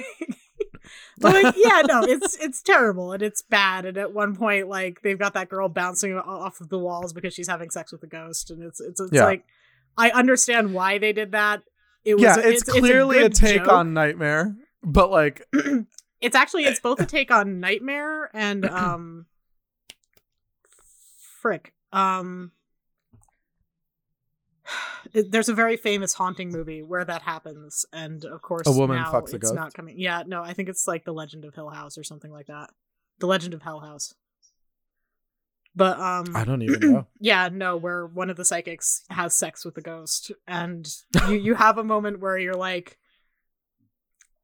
[1.19, 3.85] but like, yeah, no, it's it's terrible and it's bad.
[3.85, 7.33] And at one point, like they've got that girl bouncing off of the walls because
[7.33, 9.25] she's having sex with a ghost, and it's it's, it's Yeah.
[9.25, 9.45] like
[9.97, 11.63] I understand why they did that.
[12.03, 13.71] It was yeah a- it's, clearly a, good take joke.
[13.71, 15.47] on nightmare but like
[16.21, 19.25] It's actually it's both a take on Nightmare and um
[21.41, 21.73] frick.
[21.91, 22.51] Um
[25.29, 29.11] there's a very famous haunting movie where that happens and of course A woman now
[29.11, 29.55] fucks a it's ghost?
[29.55, 29.99] not coming.
[29.99, 32.69] Yeah, no, I think it's like The Legend of Hill House or something like that.
[33.19, 34.13] The Legend of Hell House.
[35.75, 37.07] But um I don't even know.
[37.19, 40.87] yeah, no, where one of the psychics has sex with the ghost, and
[41.27, 42.97] you you have a moment where you're like,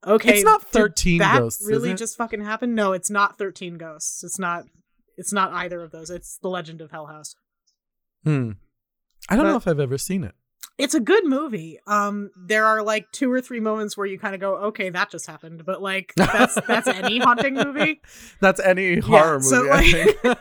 [0.06, 1.66] okay, it's not 13 that ghosts.
[1.66, 2.74] really just fucking happened?
[2.74, 4.22] No, it's not thirteen ghosts.
[4.22, 4.64] It's not.
[5.16, 6.10] It's not either of those.
[6.10, 7.34] It's the Legend of Hell House.
[8.24, 8.52] Hmm.
[9.28, 10.34] I don't know if I've ever seen it.
[10.78, 11.78] It's a good movie.
[11.86, 15.10] Um, there are like two or three moments where you kind of go, okay, that
[15.10, 18.00] just happened, but like that's that's any haunting movie.
[18.40, 20.38] That's any horror movie, so, like- think.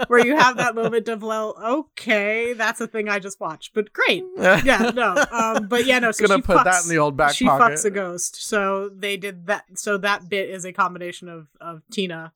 [0.08, 3.92] where you have that moment of well okay that's a thing i just watched but
[3.92, 6.98] great yeah no um but yeah no so Gonna she put fucks, that in the
[6.98, 7.74] old back she pocket.
[7.74, 11.82] fucks a ghost so they did that so that bit is a combination of of
[11.92, 12.32] tina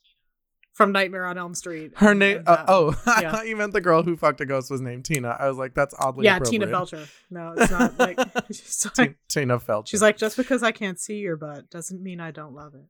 [0.74, 2.42] from nightmare on elm street Her name.
[2.46, 3.32] Uh, oh, I Yeah.
[3.32, 5.34] thought you meant the girl who fucked a ghost was named Tina.
[5.40, 8.18] I was like, that's oddly yeah tina belcher no it's not like
[8.52, 9.88] she's like, Tina Felcher.
[9.88, 12.84] she's like just because i can't see your butt doesn't mean i don't love it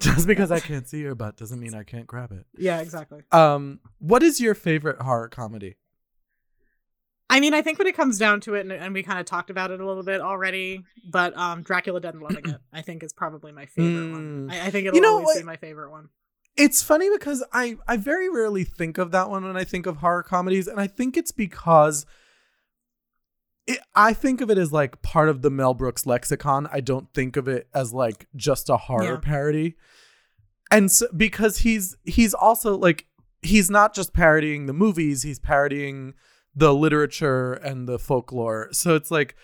[0.00, 2.46] just because I can't see your butt doesn't mean I can't grab it.
[2.56, 5.74] yeah exactly Um, what is your favorite horror comedy?
[7.30, 9.26] I mean, I think when it comes down to it, and, and we kind of
[9.26, 12.80] talked about it a little bit already, but um, Dracula Dead and Loving It, I
[12.80, 14.48] think is probably my favorite one.
[14.48, 14.52] Mm.
[14.52, 15.36] I, I think it'll You know always what?
[15.38, 16.08] be my favorite one.
[16.58, 19.98] It's funny because I I very rarely think of that one when I think of
[19.98, 22.04] horror comedies, and I think it's because
[23.66, 26.68] it, I think of it as like part of the Mel Brooks lexicon.
[26.72, 29.16] I don't think of it as like just a horror Yeah.
[29.22, 29.76] parody,
[30.70, 33.06] and so, because he's he's also like
[33.40, 36.14] he's not just parodying the movies; he's parodying
[36.56, 38.68] the literature and the folklore.
[38.72, 39.36] So it's like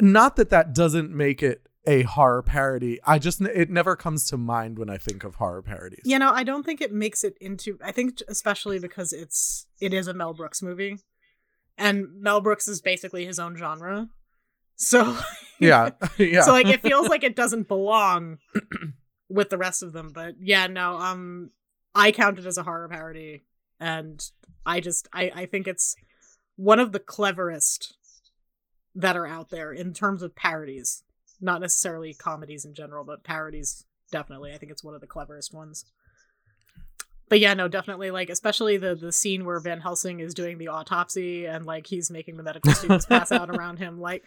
[0.00, 3.00] not that that doesn't make it a horror parody.
[3.04, 6.02] I just it never comes to mind when I think of horror parodies.
[6.04, 7.78] You know, I don't think it makes it into.
[7.82, 10.98] I think especially because it's it is a Mel Brooks movie,
[11.78, 14.08] and Mel Brooks is basically his own genre.
[14.76, 15.16] So
[15.60, 16.42] yeah, yeah.
[16.42, 18.38] so like it feels like it doesn't belong
[19.28, 20.12] with the rest of them.
[20.12, 21.50] But yeah, no, um,
[21.94, 23.44] I count it as a horror parody,
[23.80, 24.22] and
[24.64, 25.96] I just I I think it's
[26.56, 27.94] one of the cleverest
[28.94, 31.02] that are out there in terms of parodies.
[31.40, 34.52] Not necessarily comedies in general, but parodies definitely.
[34.52, 35.84] I think it's one of the cleverest ones.
[37.28, 40.68] But yeah, no, definitely like especially the the scene where Van Helsing is doing the
[40.68, 44.22] autopsy and like he's making the medical students pass out around him like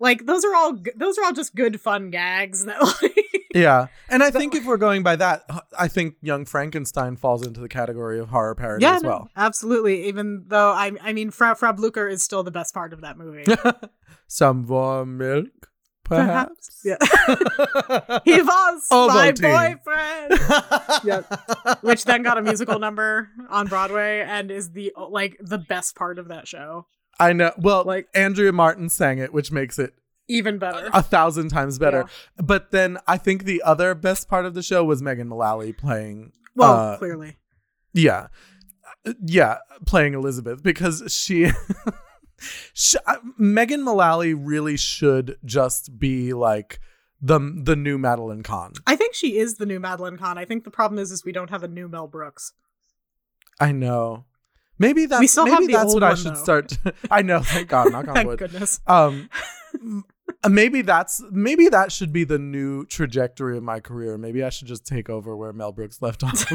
[0.00, 4.22] like those are all those are all just good fun gags that like yeah, and
[4.22, 5.44] I think if we're going by that,
[5.76, 9.28] I think Young Frankenstein falls into the category of horror parody yeah as no, well.
[9.36, 13.02] absolutely even though I I mean Frau Frau Blucher is still the best part of
[13.02, 13.44] that movie
[14.26, 15.69] Some warm milk,
[16.16, 16.80] perhaps.
[16.84, 16.96] yeah
[18.24, 19.78] he was my Ovaltine.
[19.84, 21.76] boyfriend Yeah.
[21.82, 26.18] which then got a musical number on Broadway and is the like the best part
[26.18, 26.86] of that show
[27.18, 27.52] I know.
[27.58, 29.92] Well, Like- Andrea Martin sang it, which makes it
[30.26, 32.06] even better a thousand times better.
[32.38, 36.32] But then I think the other best part of the show was Megan Mullally playing.
[36.56, 37.36] well uh, clearly
[37.92, 38.28] Yeah.
[39.06, 41.50] Uh, Yeah, playing Elizabeth because she,
[42.72, 46.80] she uh, Megan Mullally really should just be like
[47.20, 48.72] the the new Madeline Kahn.
[48.86, 51.32] I think she is the new Madeline Kahn I think the problem is is we
[51.32, 52.52] don't have a new Mel Brooks
[53.60, 54.24] I know.
[54.78, 56.42] Maybe that's We still maybe have the that's what I one, should though.
[56.42, 56.78] start.
[57.10, 58.38] I know, thank God, knock on thank wood.
[58.38, 59.28] goodness Um
[60.48, 64.16] maybe that's maybe that should be the new trajectory of my career.
[64.16, 66.50] Maybe I should just take over where Mel Brooks left off.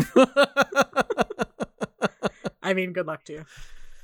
[2.63, 3.45] I mean good luck to you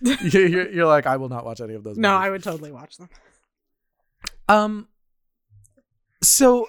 [0.21, 1.97] you're, you're, you're like I will not watch any of those.
[1.97, 2.25] no movies.
[2.25, 3.09] I would totally watch them
[4.49, 4.87] Um.
[6.23, 6.67] So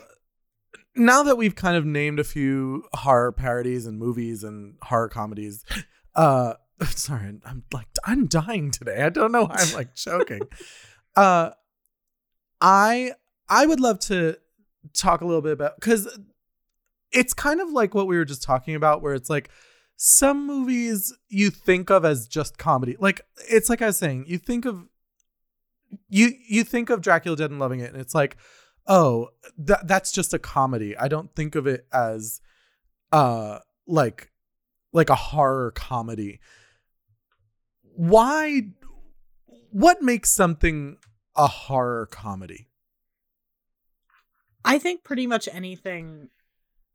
[0.95, 5.65] now that we've kind of named a few horror parodies and movies and horror comedies,
[6.15, 6.55] uh,
[6.91, 9.03] sorry, I'm like I'm dying today.
[9.03, 10.43] I don't know why I'm like choking.
[11.17, 11.51] uh,
[12.61, 13.13] I
[13.49, 14.37] I would love to
[14.93, 16.19] talk a little bit about because
[17.13, 19.51] it's kind of like what we were just talking about, where it's like
[20.05, 22.97] some movies you think of as just comedy.
[22.99, 24.89] Like it's like I was saying, you think of
[26.09, 28.37] you you think of Dracula Dead and Loving It, and it's like,
[28.89, 30.97] oh, that that's just a comedy.
[30.97, 32.41] I don't think of it as
[33.13, 34.33] uh like
[34.93, 36.41] like a horror comedy.
[37.83, 38.63] Why
[39.71, 40.97] what makes something
[41.37, 42.67] a horror comedy?
[44.65, 46.31] I think pretty much anything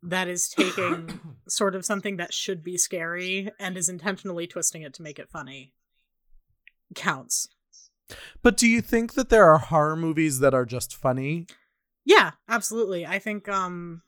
[0.03, 4.93] that is taking sort of something that should be scary and is intentionally twisting it
[4.95, 5.73] to make it funny
[6.95, 7.49] counts.
[8.41, 11.45] But do you think that there are horror movies that are just funny?
[12.05, 13.05] Yeah, absolutely.
[13.05, 14.01] I think um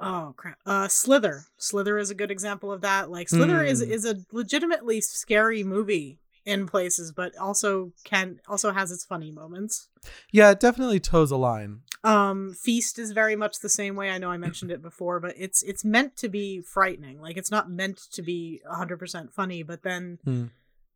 [0.00, 0.58] Oh crap.
[0.66, 1.44] Uh Slither.
[1.58, 3.10] Slither is a good example of that.
[3.10, 3.90] Like Slither is Mm.
[3.90, 9.88] is a legitimately scary movie in places, but also can also has its funny moments.
[10.32, 11.82] Yeah, it definitely toes a line.
[12.04, 14.10] Um Feast is very much the same way.
[14.10, 17.20] I know I mentioned it before, but it's it's meant to be frightening.
[17.20, 20.44] Like it's not meant to be 100% funny, but then Hmm.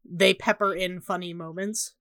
[0.04, 1.94] they pepper in funny moments.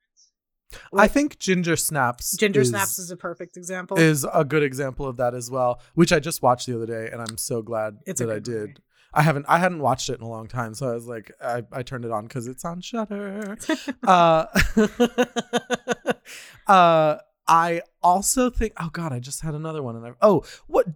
[0.93, 2.35] I think Ginger Snaps.
[2.35, 3.97] Ginger is, Snaps is a perfect example.
[3.97, 7.09] is a good example of that as well, which I just watched the other day,
[7.09, 8.59] and I'm so glad It's that I did.
[8.59, 8.73] movie.
[9.13, 11.63] I haven't I hadn't watched it in a long time, so I was like, I,
[11.71, 13.57] I turned it on because it's on Shudder.
[14.03, 14.45] uh,
[16.67, 17.17] uh,
[17.47, 18.73] I also think.
[18.77, 20.88] Oh God, I just had another one, and I oh what?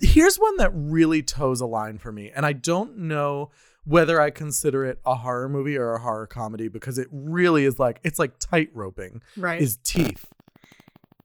[0.00, 3.50] Here's one that really toes a line for me, and I don't know
[3.84, 7.78] whether I consider it a horror movie or a horror comedy because it really is
[7.78, 9.22] like it's like tight roping.
[9.36, 9.60] right.
[9.60, 10.26] Is Teeth?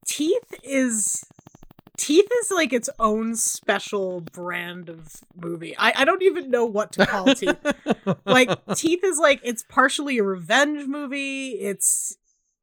[0.06, 1.26] Teeth is
[1.98, 5.76] Teeth is like its own special brand of movie.
[5.78, 7.58] I, I don't even know what to call Teeth.
[8.26, 11.50] like Teeth is like it's partially a revenge movie.
[11.52, 12.18] It's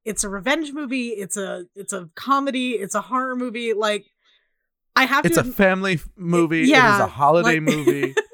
[0.05, 1.09] it's a revenge movie.
[1.09, 2.73] It's a it's a comedy.
[2.73, 3.73] It's a horror movie.
[3.73, 4.07] Like
[4.97, 5.41] I have it's to.
[5.43, 6.63] a family movie.
[6.63, 8.15] it yeah, is a holiday like- movie.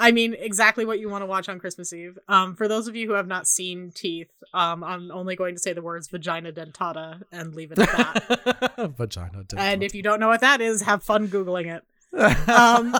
[0.00, 2.16] I mean, exactly what you want to watch on Christmas Eve.
[2.28, 5.60] Um, for those of you who have not seen Teeth, um, I'm only going to
[5.60, 8.92] say the words vagina dentata and leave it at that.
[8.96, 9.42] Vagina.
[9.42, 9.58] dentata.
[9.58, 11.82] and if you don't know what that is, have fun googling it.
[12.48, 12.94] um,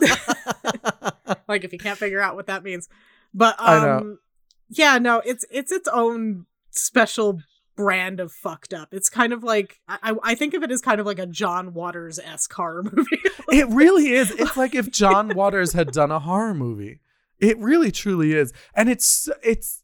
[1.48, 2.88] like if you can't figure out what that means
[3.33, 3.96] but I know.
[3.96, 4.18] um
[4.68, 7.40] yeah no it's it's its own special
[7.79, 10.99] brand of fucked up it's kind of like i i think of it as kind
[11.01, 14.31] of like a john waters-esque horror movie it really is.
[14.33, 17.01] It's like if John Waters had done a horror movie.
[17.38, 18.53] It really truly is.
[18.75, 19.83] And it's it's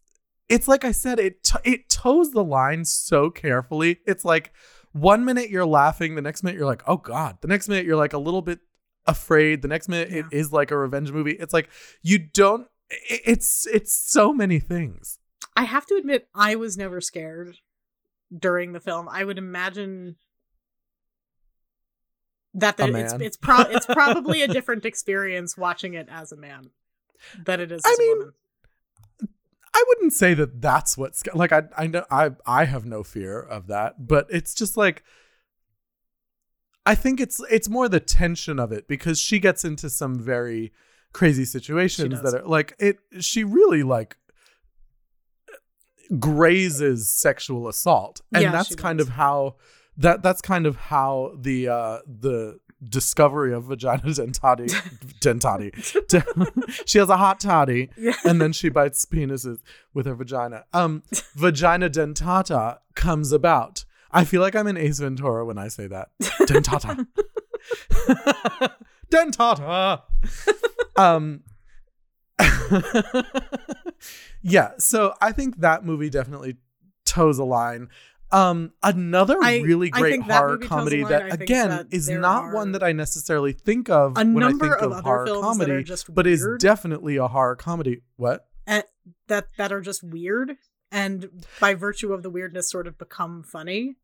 [0.50, 4.00] it's like I said it t- it toes the line so carefully.
[4.06, 4.52] It's like
[4.92, 7.96] one minute you're laughing, the next minute you're like, "Oh god." The next minute you're
[7.96, 8.58] like a little bit
[9.06, 9.62] afraid.
[9.62, 10.38] The next minute it Yeah.
[10.38, 11.32] is like a revenge movie.
[11.32, 11.70] It's like
[12.02, 15.18] you don't it- it's it's so many things.
[15.56, 17.56] i have to admit i was never scared
[18.38, 20.16] during the film i would imagine
[22.54, 26.70] that the, it's it's pro- it's probably a different experience watching it as a man
[27.44, 28.32] than it is I as a mean, woman.
[29.74, 31.52] I wouldn't say that that's what's like.
[31.52, 35.02] I I know I I have no fear of that, but it's just like
[36.86, 40.72] I think it's it's more the tension of it because she gets into some very
[41.12, 42.98] crazy situations that are like it.
[43.18, 44.16] She really like
[46.18, 49.08] grazes sexual assault, and Yeah, that's kind does.
[49.08, 49.56] of how
[49.96, 54.68] that that's kind of how the uh the discovery of vagina dentati
[55.20, 55.70] dentati
[56.86, 58.12] she has a hot toddy Yeah.
[58.24, 59.60] and then she bites penises
[59.94, 60.64] with her vagina.
[60.74, 61.02] Um,
[61.34, 63.84] vagina dentata comes about.
[64.10, 66.08] I feel like I'm in Ace Ventura when I say that.
[66.42, 67.06] Dentata.
[69.10, 70.02] dentata.
[70.96, 71.42] Um,
[74.44, 74.72] yeah.
[74.78, 76.56] So I think that movie definitely
[77.04, 77.88] toes a line.
[78.30, 81.12] Um, another I- really great that horror movie toes a comedy line.
[81.12, 84.70] that again that is not one that I necessarily think of a when I number
[84.70, 87.56] think of of other horror films comedy, that are just but is definitely a horror
[87.56, 88.02] comedy.
[88.16, 88.46] What?
[89.28, 90.56] that that are just weird
[90.90, 93.96] and by virtue of the weirdness sort of become funny.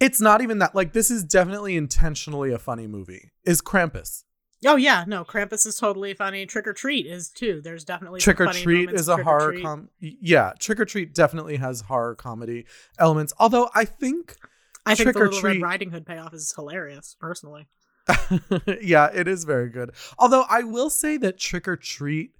[0.00, 0.74] It's not even that.
[0.74, 3.30] Like, this is definitely intentionally a funny movie.
[3.44, 4.24] Is Krampus?
[4.64, 6.46] Oh yeah, no, Krampus is totally funny.
[6.46, 7.60] Trick or Treat is too.
[7.62, 9.88] There's definitely trick or treat is a horror com.
[10.00, 12.66] Yeah, Trick or Treat definitely has horror comedy
[12.98, 13.32] elements.
[13.38, 14.36] Although I think,
[14.86, 17.66] I think the Little Treat- Red Riding Hood payoff is hilarious, personally.
[18.80, 19.90] yeah, it is very good.
[20.18, 22.32] Although I will say that Trick or Treat,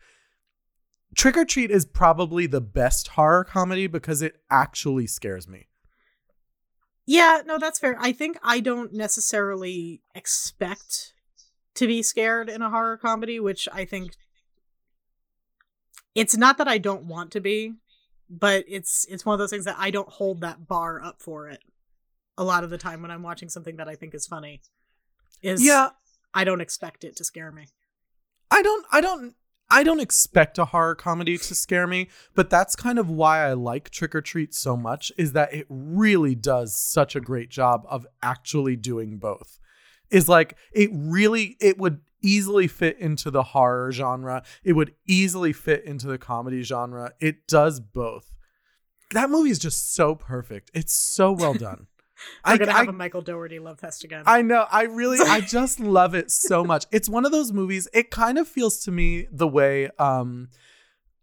[1.16, 5.66] Trick or Treat is probably the best horror comedy because it actually scares me.
[7.04, 7.96] Yeah, no, that's fair.
[7.98, 11.12] I think I don't necessarily expect
[11.74, 14.14] to be scared in a horror comedy, which I think
[16.14, 17.74] it's not that I don't want to be,
[18.28, 21.48] but it's it's one of those things that I don't hold that bar up for
[21.48, 21.61] it.
[22.38, 24.61] A lot of the time when I'm watching something that I think is funny,
[25.42, 25.90] is Yeah,
[26.35, 27.66] I don't expect it to scare me.
[28.50, 29.35] I don't I don't
[29.70, 33.54] I don't expect a horror comedy to scare me, but that's kind of why I
[33.54, 37.87] like Trick or Treat so much is that it really does such a great job
[37.88, 39.58] of actually doing both.
[40.13, 44.44] Is like it really it would easily fit into the horror genre.
[44.63, 47.13] It would easily fit into the comedy genre.
[47.21, 48.33] It does both.
[49.13, 50.71] That movie is just so perfect.
[50.75, 51.87] It's so well done.
[52.46, 54.23] We're gonna have I- a Michael Dougherty love fest again.
[54.27, 54.67] I know.
[54.71, 56.85] I really, I just love it so much.
[56.92, 57.88] It's one of those movies.
[57.92, 60.48] It kind of feels to me the way um,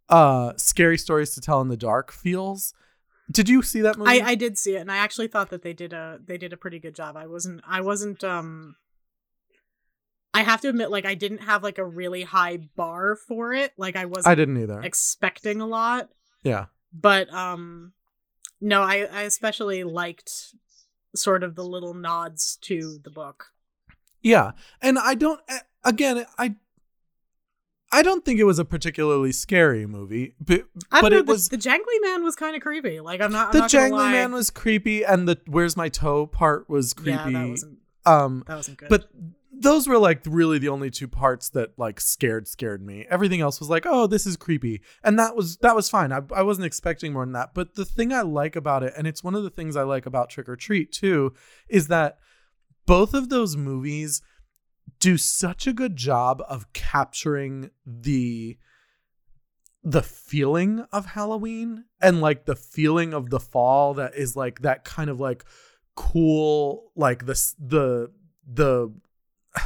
[0.10, 2.74] uh, Scary Stories to Tell in the Dark feels.
[3.32, 4.22] Did you see that movie?
[4.22, 6.54] I, I did see it, and I actually thought that they did a they did
[6.54, 7.16] a pretty good job.
[7.16, 8.76] I wasn't I wasn't um
[10.34, 13.74] I have to admit, like I didn't have like a really high bar for it.
[13.78, 14.82] Like I wasn't I didn't either.
[14.82, 16.10] expecting a lot.
[16.44, 16.66] yeah.
[16.94, 17.94] But um
[18.62, 20.32] no, I, I especially liked
[21.16, 23.48] sort of the little nods to the book.
[24.22, 24.52] Yeah.
[24.82, 25.40] And I don't
[25.84, 26.56] again, I
[27.92, 31.26] I don't think it was a particularly scary movie, but I but don't know, it
[31.26, 33.00] the, was the jangly man was kind of creepy.
[33.00, 34.12] Like I'm not I'm the not jangly lie.
[34.12, 37.32] man was creepy and the where's my toe part was creepy.
[37.32, 38.90] Yeah, that wasn't um that wasn't good.
[38.90, 39.10] but
[39.52, 43.60] those were like really the only two parts that like scared scared me everything else
[43.60, 46.66] was like oh this is creepy and that was that was fine I, I wasn't
[46.66, 49.44] expecting more than that but the thing i like about it and it's one of
[49.44, 51.34] the things i like about trick or treat too
[51.68, 52.20] is that
[52.86, 54.22] both of those movies
[55.00, 58.58] do such a good job of capturing the
[59.84, 64.84] the feeling of halloween and like the feeling of the fall that is like that
[64.84, 65.44] kind of like
[65.96, 68.12] cool like the the
[68.46, 68.94] the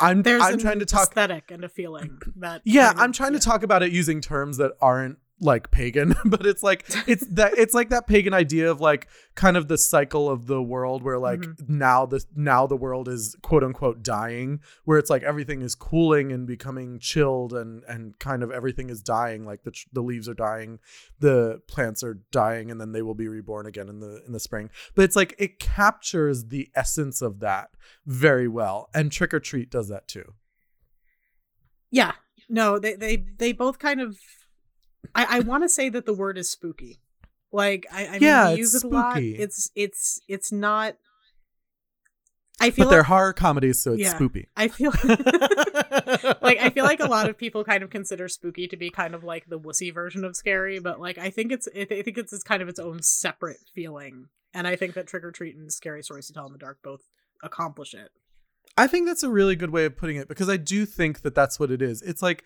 [0.00, 3.12] I'm there's I'm trying to talk aesthetic and a feeling that yeah, kind of- I'm
[3.12, 3.38] trying yeah.
[3.40, 7.56] to talk about it using terms that aren't like pagan, but it's like it's that
[7.56, 11.18] it's like that pagan idea of like kind of the cycle of the world where
[11.18, 11.78] like Mm-hmm.
[11.78, 16.32] now the now the world is quote unquote dying, where it's like everything is cooling
[16.32, 20.34] and becoming chilled and and kind of everything is dying, like the the leaves are
[20.34, 20.78] dying,
[21.20, 24.40] the plants are dying, and then they will be reborn again in the in the
[24.40, 24.70] spring.
[24.94, 27.70] But it's like it captures the essence of that
[28.06, 30.34] very well, and Trick or Treat does that too.
[31.90, 32.12] Yeah.
[32.48, 34.16] No, they they they both kind of
[35.14, 37.00] I, I want to say that the word is spooky.
[37.52, 39.12] Like I, I Yeah, it's use it a lot.
[39.12, 39.36] spooky.
[39.36, 40.96] It's it's it's not
[42.60, 44.18] I feel But they're horror comedies, so it's Yeah.
[44.18, 44.46] spoopy.
[44.56, 44.90] I feel
[46.42, 49.14] like I feel like a lot of people kind of consider spooky to be kind
[49.14, 52.32] of like the wussy version of scary, but like I think it's I think it's,
[52.32, 54.26] it's kind of its own separate feeling.
[54.54, 56.78] And I think that Trick or Treat and Scary Stories to Tell in the Dark
[56.82, 57.02] both
[57.42, 58.10] accomplish it.
[58.76, 61.34] I think that's a really good way of putting it because I do think that
[61.34, 62.02] that's what it is.
[62.02, 62.44] It's like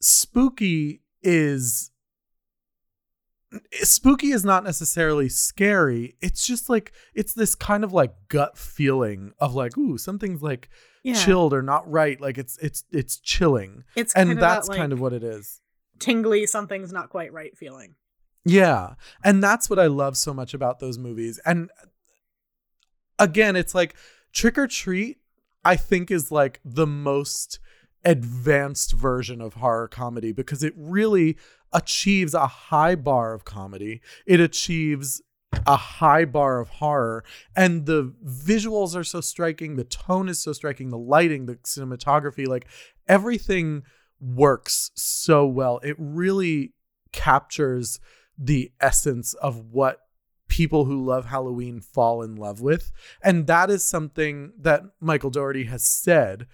[0.00, 1.90] spooky is
[3.82, 6.16] spooky is not necessarily scary.
[6.20, 10.68] It's just like it's this kind of like gut feeling of like ooh something's like
[11.02, 11.14] Yeah.
[11.14, 12.20] chilled or not right.
[12.20, 15.12] Like it's it's it's chilling, It's and kind of that's that, like, kind of what
[15.12, 15.60] it is.
[15.98, 17.94] tingly something's not quite right feeling.
[18.44, 18.94] Yeah.
[19.22, 21.40] And that's what I love so much about those movies.
[21.46, 21.70] And
[23.18, 23.94] again, it's like
[24.32, 25.18] Trick or Treat,
[25.64, 27.58] I think, is like the most
[28.04, 31.38] advanced version of horror comedy because it really
[31.74, 34.00] achieves a high bar of comedy.
[34.24, 35.20] It achieves
[35.66, 40.52] a high bar of horror and the visuals are so striking the tone is so
[40.52, 42.66] striking the lighting the cinematography like
[43.06, 43.84] everything
[44.20, 46.72] works so well it really
[47.12, 48.00] captures
[48.36, 50.00] the essence of what
[50.48, 52.92] people who love Halloween fall in love with.
[53.22, 56.46] And that is something that Michael Dougherty has said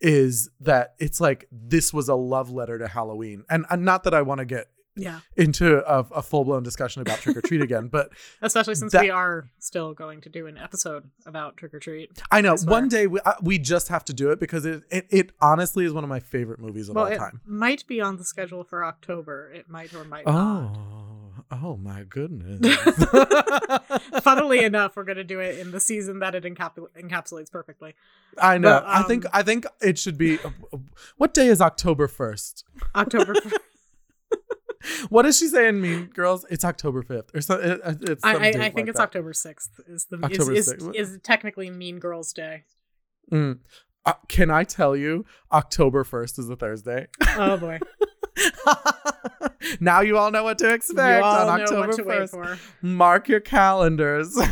[0.00, 3.44] is that it's like this was a love letter to Halloween.
[3.48, 4.66] And, and not that I want to get
[4.96, 5.20] Yeah.
[5.36, 8.10] into a, a full blown discussion about trick or treat again, but
[8.42, 12.10] Especially since That- we are still going to do an episode about trick or treat.
[12.30, 14.82] I know I one day we, uh, we just have to do it because it,
[14.90, 17.40] it, it honestly is one of my favorite movies of Well, all it time.
[17.46, 19.50] might be on the schedule for October.
[19.54, 20.76] It might or might not.
[21.50, 22.60] Oh, my goodness.
[24.22, 27.94] Funnily enough, we're going to do it in the season that it encap- encapsulates perfectly.
[28.38, 28.80] I know.
[28.80, 30.38] But, I think um, I think it should be.
[31.16, 32.64] What day is October first?
[32.94, 33.34] October.
[35.08, 36.46] What does she say in Mean Girls?
[36.48, 37.56] It's October fifth or so.
[37.56, 39.04] It, it's I, I, I think like it's that.
[39.04, 39.80] October sixth.
[39.88, 40.94] Is the October is, is, 6th.
[40.94, 42.64] is technically Mean Girls Day.
[43.32, 43.58] Mm.
[44.04, 47.08] Uh, can I tell you, October first is a Thursday.
[47.36, 47.80] Oh boy,
[49.80, 52.30] now you all know what to you expect all on know October what to wait
[52.30, 52.32] first.
[52.32, 52.58] for.
[52.82, 54.38] Mark your calendars.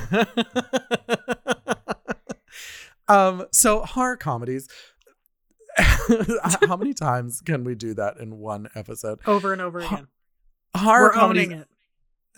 [3.09, 3.47] um.
[3.53, 4.69] So horror comedies.
[5.77, 9.21] How many times can we do that in one episode?
[9.27, 10.07] Over and over again.
[10.77, 11.47] Horror We're comedies.
[11.47, 11.69] owning it.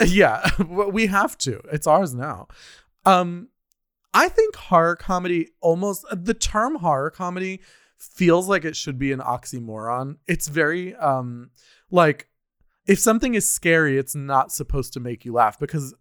[0.09, 1.61] Yeah, we have to.
[1.73, 2.49] It's ours now.
[3.05, 3.49] Um,
[4.13, 7.61] I think horror comedy almost the term horror comedy
[7.99, 10.17] feels like it should be an oxymoron.
[10.27, 11.51] It's very um
[11.91, 12.29] like
[12.87, 15.95] if something is scary, it's not supposed to make you laugh because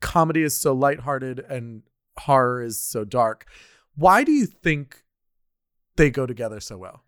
[0.00, 1.82] comedy is so lighthearted and
[2.18, 3.46] horror is so dark.
[3.96, 5.04] Why do you think
[5.96, 7.02] they go together so well?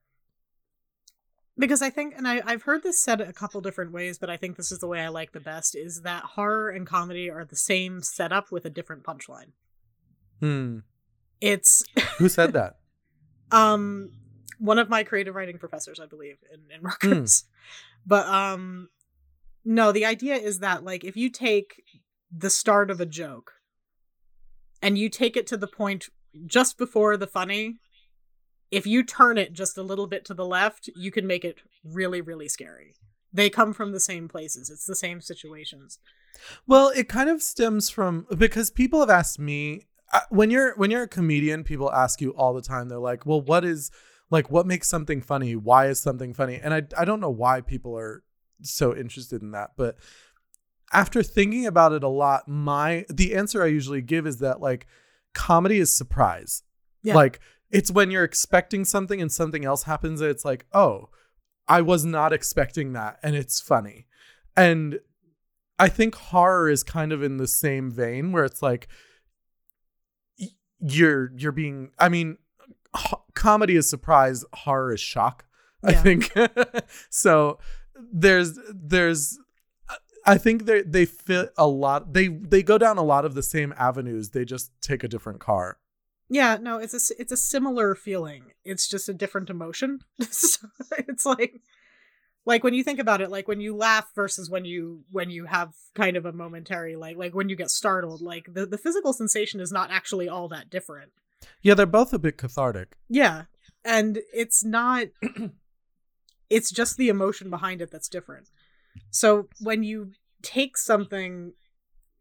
[1.59, 4.37] because I think, and I, I've heard this said a couple different ways, but I
[4.37, 7.45] think this is the way I like the best: is that horror and comedy are
[7.45, 9.51] the same setup with a different punchline.
[10.41, 10.79] Hmm.
[11.41, 11.85] It's
[12.19, 12.77] Who said that?
[13.51, 14.11] um
[14.59, 17.45] one of my creative writing professors, I believe, in, in Rutgers.
[18.07, 18.89] But um
[19.65, 21.83] no, the idea is that like if you take
[22.37, 23.53] the start of a joke
[24.83, 26.09] and you take it to the point
[26.47, 27.79] just before the funny,
[28.71, 31.59] if you turn it just a little bit to the left, you can make it
[31.85, 32.95] really, really scary.
[33.33, 34.71] They come from the same places.
[34.71, 35.99] It's the same situations.
[36.67, 39.87] Well, it kind of stems from because people have asked me
[40.31, 42.89] when you're when you're a comedian, people ask you all the time.
[42.89, 43.91] They're like, "Well, what is
[44.31, 45.57] like what makes something funny?
[45.57, 48.23] Why is something funny?" And I I don't know why people are
[48.63, 49.97] so interested in that, but
[50.93, 54.87] after thinking about it a lot, my the answer I usually give is that like
[55.35, 56.63] comedy is surprise.
[57.03, 57.15] Yeah.
[57.15, 57.41] Like
[57.71, 61.11] it's when you're expecting something and something else happens and it's like, "Oh,
[61.67, 64.07] I was not expecting that and it's funny."
[64.57, 65.01] And
[65.79, 68.89] I think horror is kind of in the same vein where it's like
[70.81, 72.39] you're you're being I mean
[72.95, 75.45] ho- comedy is surprise, horror is shock.
[75.83, 76.33] I think
[77.11, 77.59] so
[78.13, 79.39] there's there's
[80.27, 83.43] I think they they fit a lot they they go down a lot of the
[83.43, 84.31] same avenues.
[84.31, 85.79] They just take a different car.
[86.29, 88.53] Yeah, no, it's a it's a similar feeling.
[88.65, 90.01] It's just a different emotion.
[90.31, 91.63] So it's like
[92.49, 95.45] like when you think about it, like when you laugh versus when you when you
[95.45, 99.13] have kind of a momentary like like when you get startled, like the the physical
[99.13, 101.13] sensation is not actually all that different.
[101.63, 102.97] Yeah, they're both a bit cathartic.
[103.07, 103.45] Yeah.
[103.85, 105.09] And it's not
[106.51, 108.49] it's just the emotion behind it that's different.
[109.11, 111.53] So when you take something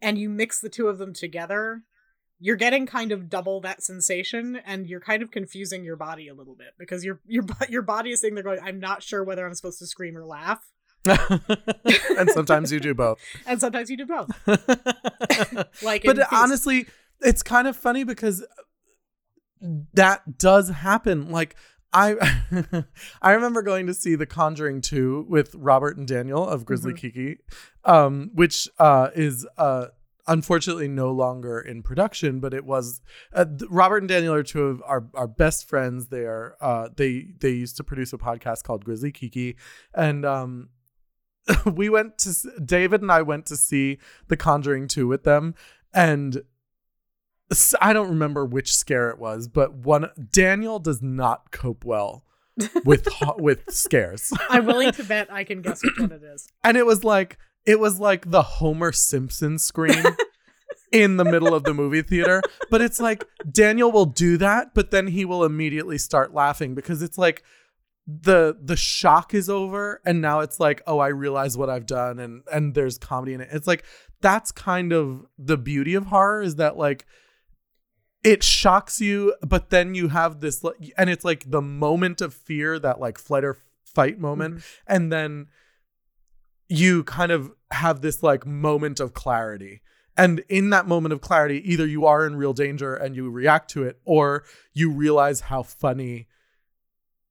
[0.01, 1.83] and you mix the two of them together,
[2.39, 6.33] you're getting kind of double that sensation and you're kind of confusing your body a
[6.33, 9.45] little bit because your your your body is sitting there going I'm not sure whether
[9.45, 10.59] I'm supposed to scream or laugh.
[11.05, 13.19] and sometimes you do both.
[13.47, 14.29] And sometimes you do both.
[15.83, 16.85] Like but honestly,
[17.21, 18.45] it's kind of funny because
[19.93, 21.31] that does happen.
[21.31, 21.55] Like
[21.93, 22.15] I
[23.21, 26.97] I remember going to see The Conjuring 2 with Robert and Daniel of Grizzly Mhm.
[26.97, 27.37] Kiki,
[27.85, 29.87] um, which uh, is uh,
[30.27, 33.01] unfortunately no longer in production, but it was
[33.33, 36.07] uh, Robert and Daniel are two of our, our best friends.
[36.07, 39.55] They are uh, they they used to produce a podcast called Grizzly Kiki,
[39.93, 40.69] and um,
[41.65, 43.97] we went to David and I went to see
[44.27, 45.55] The Conjuring 2 with them
[45.93, 46.43] and
[47.81, 52.25] I don't remember which scare it was, but one Daniel does not cope well
[52.85, 53.07] with
[53.37, 54.31] with scares.
[54.49, 56.47] I'm willing to bet I can guess what it is.
[56.63, 57.37] And it was like
[57.67, 60.03] it was like the Homer Simpson scream
[60.91, 62.41] in the middle of the movie theater,
[62.71, 67.01] but it's like Daniel will do that, but then he will immediately start laughing because
[67.01, 67.43] it's like
[68.07, 72.19] the the shock is over and now it's like oh I realize what I've done
[72.19, 73.49] and and there's comedy in it.
[73.51, 73.83] It's like
[74.21, 77.05] that's kind of the beauty of horror is that like
[78.23, 82.33] it shocks you but then you have this like and it's like the moment of
[82.33, 84.55] fear that like flight or fight moment.
[84.55, 84.93] Mm-hmm.
[84.95, 85.47] And then
[86.69, 89.81] you kind of have this like moment of clarity
[90.17, 93.69] and in that moment of clarity either you are in real danger and you react
[93.71, 94.43] to it or
[94.73, 96.27] you realize how funny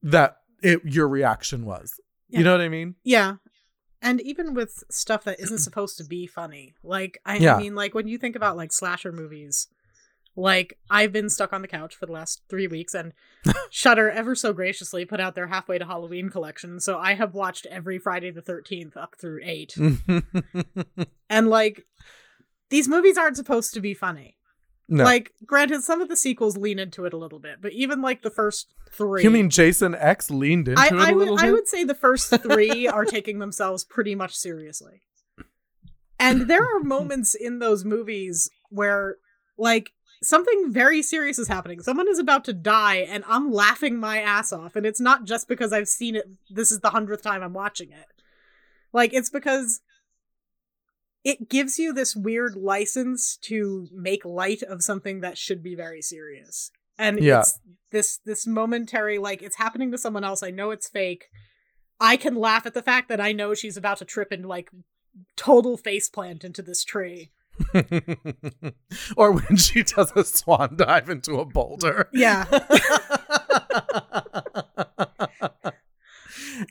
[0.03, 2.39] that it your reaction was Yeah.
[2.39, 3.37] you know what i mean Yeah.
[4.03, 7.57] And even with stuff that isn't supposed to be funny, like I Yeah.
[7.57, 9.69] mean, like when you think about like slasher movies,
[10.37, 13.13] like I've been stuck on the couch for the last three weeks, and
[13.71, 17.67] Shudder ever so graciously put out their halfway to Halloween collection, so I have watched
[17.67, 19.75] every Friday the Thirteenth up through eight,
[21.31, 21.87] and like
[22.69, 24.37] these movies aren't supposed to be funny.
[24.89, 28.03] no Like, granted, some of the sequels lean into it a little bit, but even
[28.03, 31.29] like the first three, you mean jason x leaned into I, it a I would
[31.29, 35.03] little I would say the first three are taking themselves pretty much seriously.
[36.19, 39.17] And there are moments in those movies where
[39.59, 39.91] like
[40.23, 41.81] something very serious is happening.
[41.81, 45.49] Someone is about to die and I'm laughing my ass off and it's not just
[45.49, 48.07] because I've seen it this is the 100th time I'm watching it.
[48.93, 49.81] Like it's because
[51.25, 56.01] it gives you this weird license to make light of something that should be very
[56.01, 56.71] serious.
[56.99, 57.41] And Yeah.
[57.41, 57.59] it's
[57.91, 60.43] this this momentary like it's happening to someone else.
[60.43, 61.27] I know it's fake.
[62.01, 64.71] I can laugh at the fact that I know she's about to trip and like
[65.37, 67.31] total face plant into this tree.
[69.17, 72.45] or when she does a swan dive into a boulder Yeah.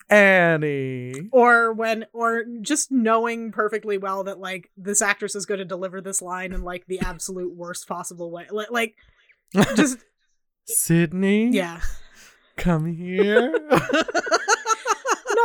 [0.10, 1.14] Annie.
[1.32, 6.02] or when or just knowing perfectly well that like this actress is going to deliver
[6.02, 8.46] this line in like the absolute worst possible way.
[8.52, 8.96] Like, like
[9.76, 10.00] just
[10.66, 11.50] Sidney?
[11.50, 11.82] yeah.
[12.58, 13.54] Come here.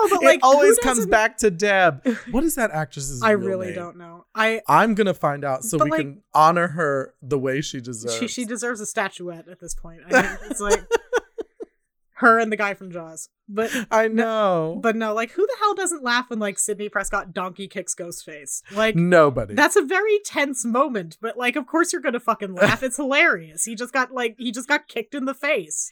[0.02, 2.06] No, but it like always comes back to Deb.
[2.30, 3.74] What is that actress's I real really name?
[3.76, 4.24] don't know.
[4.34, 8.16] I I'm gonna find out so we like- can honor her the way she deserves.
[8.16, 10.00] she she deserves a statuette at this point.
[10.10, 10.84] I mean, it's like
[12.14, 13.28] her and the guy from Jaws.
[13.48, 14.78] But I know.
[14.82, 18.62] but no, like who the hell doesn't laugh when like Sidney Prescott donkey kicks Ghostface?
[18.72, 19.54] Like Nobody.
[19.54, 22.82] that's a very tense moment, but like of course you're gonna fucking laugh.
[22.82, 23.64] It's hilarious.
[23.64, 25.90] He just got like he just got kicked in the face.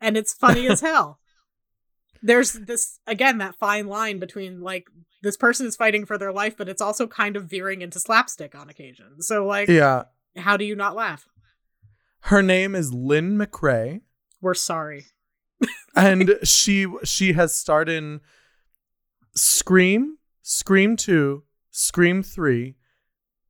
[0.00, 1.18] and it's funny as hell.
[2.22, 4.88] There's this again that fine line between like
[5.22, 8.54] this person is fighting for their life, but it's also kind of veering into slapstick
[8.54, 9.20] on occasion.
[9.22, 10.04] So like, Yeah.
[10.36, 11.26] how do you not laugh?
[12.24, 14.00] Her name is Lynn McRae.
[14.40, 15.06] We're sorry.
[15.96, 18.20] and she she has starred in
[19.34, 22.74] Scream, Scream 2, Scream 3,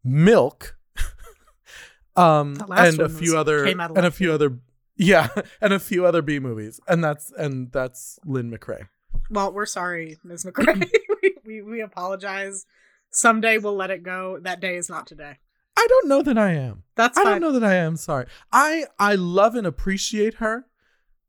[0.04, 0.76] Milk,
[2.16, 4.58] um and a few other and a few other
[5.00, 5.28] yeah,
[5.60, 6.78] and a few other B movies.
[6.86, 8.88] And that's and that's Lynn McRae.
[9.30, 10.44] Well, we're sorry, Ms.
[10.44, 10.88] McRae.
[11.22, 12.66] we, we we apologize.
[13.10, 14.38] Someday we'll let it go.
[14.40, 15.38] That day is not today.
[15.76, 16.84] I don't know that I am.
[16.94, 18.26] That's I don't know that I am sorry.
[18.52, 20.66] I I love and appreciate her,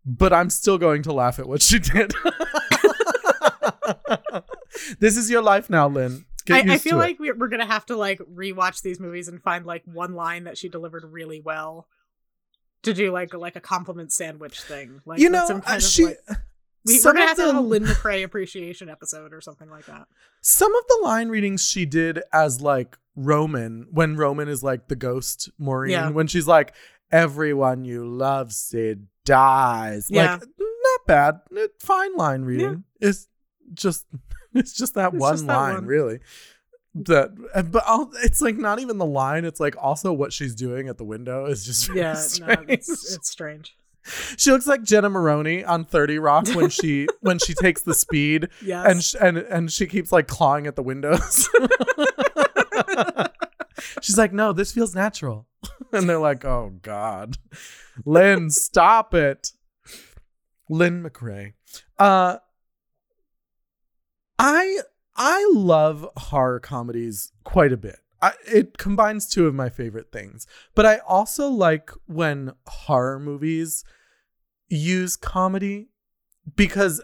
[0.05, 2.13] but I'm still going to laugh at what she did.
[4.99, 6.26] this is your life now, Lynn.
[6.49, 9.65] I, I feel like we're, we're gonna have to like rewatch these movies and find
[9.65, 11.88] like one line that she delivered really well
[12.84, 15.01] to do like like a compliment sandwich thing.
[15.05, 16.05] Like you know some uh, kind of, she.
[16.05, 16.17] like-
[16.84, 19.86] we, we're gonna of have to have a Lynn McRae appreciation episode or something like
[19.86, 20.07] that.
[20.41, 24.95] Some of the line readings she did as like Roman, when Roman is like the
[24.95, 26.09] ghost Maureen, Yeah.
[26.09, 26.73] when she's like,
[27.11, 30.39] "Everyone you love, Sid dies." Yeah.
[30.39, 31.39] Like, not bad.
[31.79, 32.84] Fine line reading.
[32.99, 33.27] It's
[33.75, 34.07] just,
[34.55, 35.86] it's just that It's one just that line, one.
[35.86, 36.19] really.
[36.94, 37.30] That,
[37.72, 39.46] but I'll, it's like not even the line.
[39.46, 43.30] It's like also what she's doing at the window is just Yeah, no, it's, it's
[43.30, 43.78] strange.
[44.36, 48.50] She looks like Jenna Maroney on Thirty Rock when she when she takes the speed
[48.62, 48.86] Yes.
[48.88, 51.48] and sh- and and she keeps like clawing at the windows.
[54.02, 55.48] She's like, "No, this feels natural,"
[55.92, 57.38] and they're like, "Oh God,
[58.06, 59.52] Lynn, stop it."
[60.70, 61.54] Lynn McRae.
[62.00, 62.38] Uh,
[64.39, 64.80] I
[65.24, 67.97] I love horror comedies quite a bit.
[68.24, 73.84] I, it combines two of my favorite things, but I also like when horror movies
[74.69, 75.89] use comedy
[76.55, 77.01] because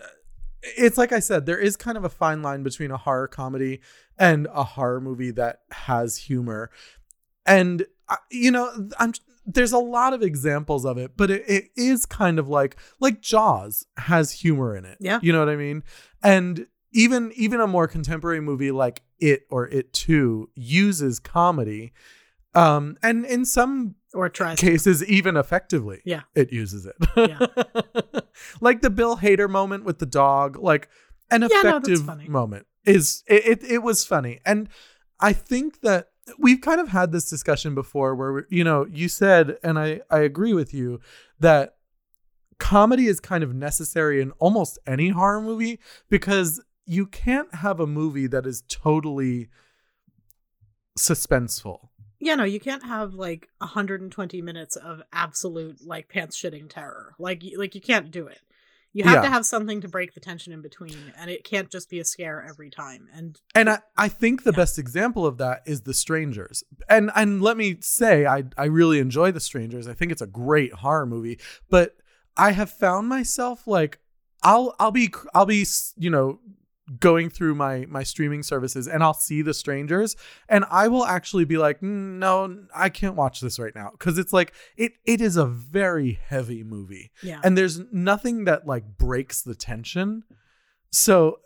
[0.64, 3.82] it's like I said, there is kind of a fine line between a horror comedy
[4.18, 6.72] and a horror movie that has humor.
[7.46, 9.14] And I- you know, I'm
[9.46, 13.22] there's a lot of examples of it, but it, it is kind of like like
[13.22, 14.98] Jaws has humor in it.
[15.00, 15.20] Yeah.
[15.22, 15.84] You know what I mean?
[16.24, 21.94] And even even a more contemporary movie like It or It Too uses comedy.
[22.54, 24.58] Um and in some or tries.
[24.60, 24.66] to.
[24.66, 26.22] cases even effectively Yeah.
[26.34, 27.40] it uses it Yeah.
[28.62, 30.88] like the bill hader moment with the dog like
[31.30, 34.70] an Yeah, effective moment is it, it it was funny and
[35.20, 39.58] i think that we've kind of had this discussion before where you know you said
[39.62, 41.00] and i i agree with you
[41.40, 41.76] that
[42.60, 45.80] comedy is kind of necessary in almost any horror movie
[46.10, 49.50] because you can't have a movie that is totally
[50.98, 57.14] suspenseful Yeah, no, you can't have like 120 minutes of absolute like pants shitting terror.
[57.20, 58.40] Like, like you can't do it.
[58.94, 59.22] You have Yeah.
[59.24, 62.06] to have something to break the tension in between, and it can't just be a
[62.06, 63.08] scare every time.
[63.14, 64.58] And And I, I think the Yeah.
[64.58, 66.64] best example of that is The Strangers.
[66.90, 69.88] And and let me say I I really enjoy The Strangers.
[69.88, 71.38] I think it's a great horror movie,
[71.70, 71.98] but
[72.38, 74.00] I have found myself like
[74.42, 75.64] I'll I'll be I'll be
[75.98, 76.40] you know
[77.00, 80.16] going through my my streaming services and I'll see The Strangers
[80.48, 83.92] and I will actually be like "Mm, no I can't watch this right now.
[84.00, 87.12] Cuz it's like it it is a very heavy movie.
[87.22, 90.24] Yeah, and there's nothing that like breaks the tension.
[90.92, 91.40] So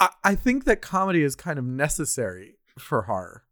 [0.00, 3.44] I, I think that comedy is kind of necessary for horror.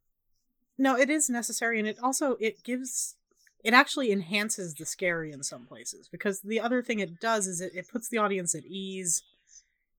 [0.78, 3.16] No, it is necessary, and it also it gives
[3.62, 7.61] it actually enhances the scary in some places because the other thing it does is
[7.61, 9.22] it, it puts the audience at ease.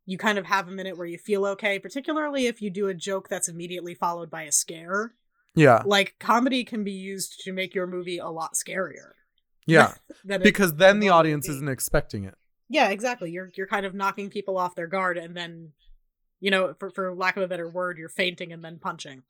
[0.06, 2.94] You kind of have a minute where you feel okay, particularly if you do a
[2.94, 5.14] joke that's immediately followed by a scare.
[5.56, 9.12] yeah Like comedy can be used to make your movie a lot scarier.
[9.66, 9.94] yeah
[10.44, 11.54] because then the audience be.
[11.54, 12.36] isn't expecting it
[12.70, 13.32] Yeah, exactly.
[13.32, 15.74] You're you're kind of knocking people off their guard, and then,
[16.40, 19.24] you know, for for lack of a better word, you're fainting and then punching.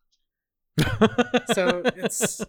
[1.54, 2.42] So it's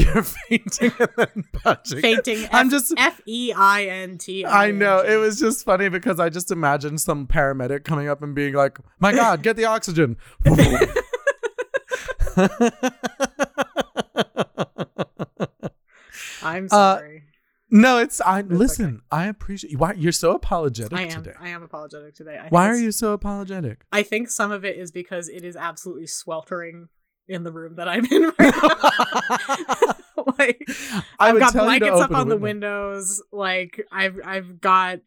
[0.00, 2.46] you're fainting and then punching fainting.
[2.52, 4.44] i'm just F E I N T.
[4.46, 8.34] I know it was just funny because I just imagined some paramedic coming up and
[8.34, 10.16] being like, "My God, get the oxygen!"
[16.42, 17.22] I'm Uh, sorry.
[17.70, 18.40] no, it's I.
[18.40, 21.22] It's listen, I appreciate why you're so apologetic I am.
[21.22, 21.32] today.
[21.40, 22.38] I am apologetic today.
[22.38, 23.84] I Why are you so apologetic?
[23.92, 26.88] I think some of it is because it is absolutely sweltering
[27.28, 30.24] in the room that I'm in right now.
[30.38, 30.64] like
[31.18, 32.90] I I've got blankets up on the window.
[32.90, 33.22] windows.
[33.32, 35.00] Like I've I've got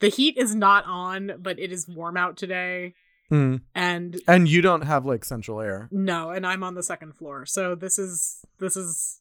[0.00, 2.94] the heat is not on, but it is warm out today.
[3.30, 3.62] Mm.
[3.74, 5.88] And And you don't have like central air.
[5.90, 7.46] no, and I'm on the second floor.
[7.46, 9.20] So this is this is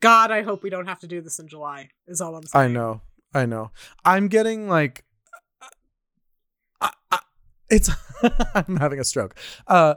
[0.00, 1.90] God, I hope we don't have to do this in July.
[2.06, 2.64] Is all I'm saying.
[2.64, 3.00] I know.
[3.34, 3.70] I know.
[4.04, 5.04] I'm getting like
[6.80, 7.18] I, I,
[7.70, 7.90] it's
[8.54, 9.36] I'm having a stroke.
[9.66, 9.94] Uh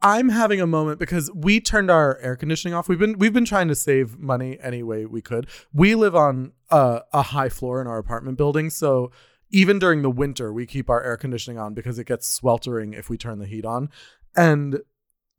[0.00, 2.88] I'm having a moment because we turned our air conditioning off.
[2.88, 5.48] We've been we've been trying to save money any way we could.
[5.72, 9.10] We live on a, a high floor in our apartment building, so
[9.50, 13.08] even during the winter, we keep our air conditioning on because it gets sweltering if
[13.10, 13.88] we turn the heat on.
[14.36, 14.80] And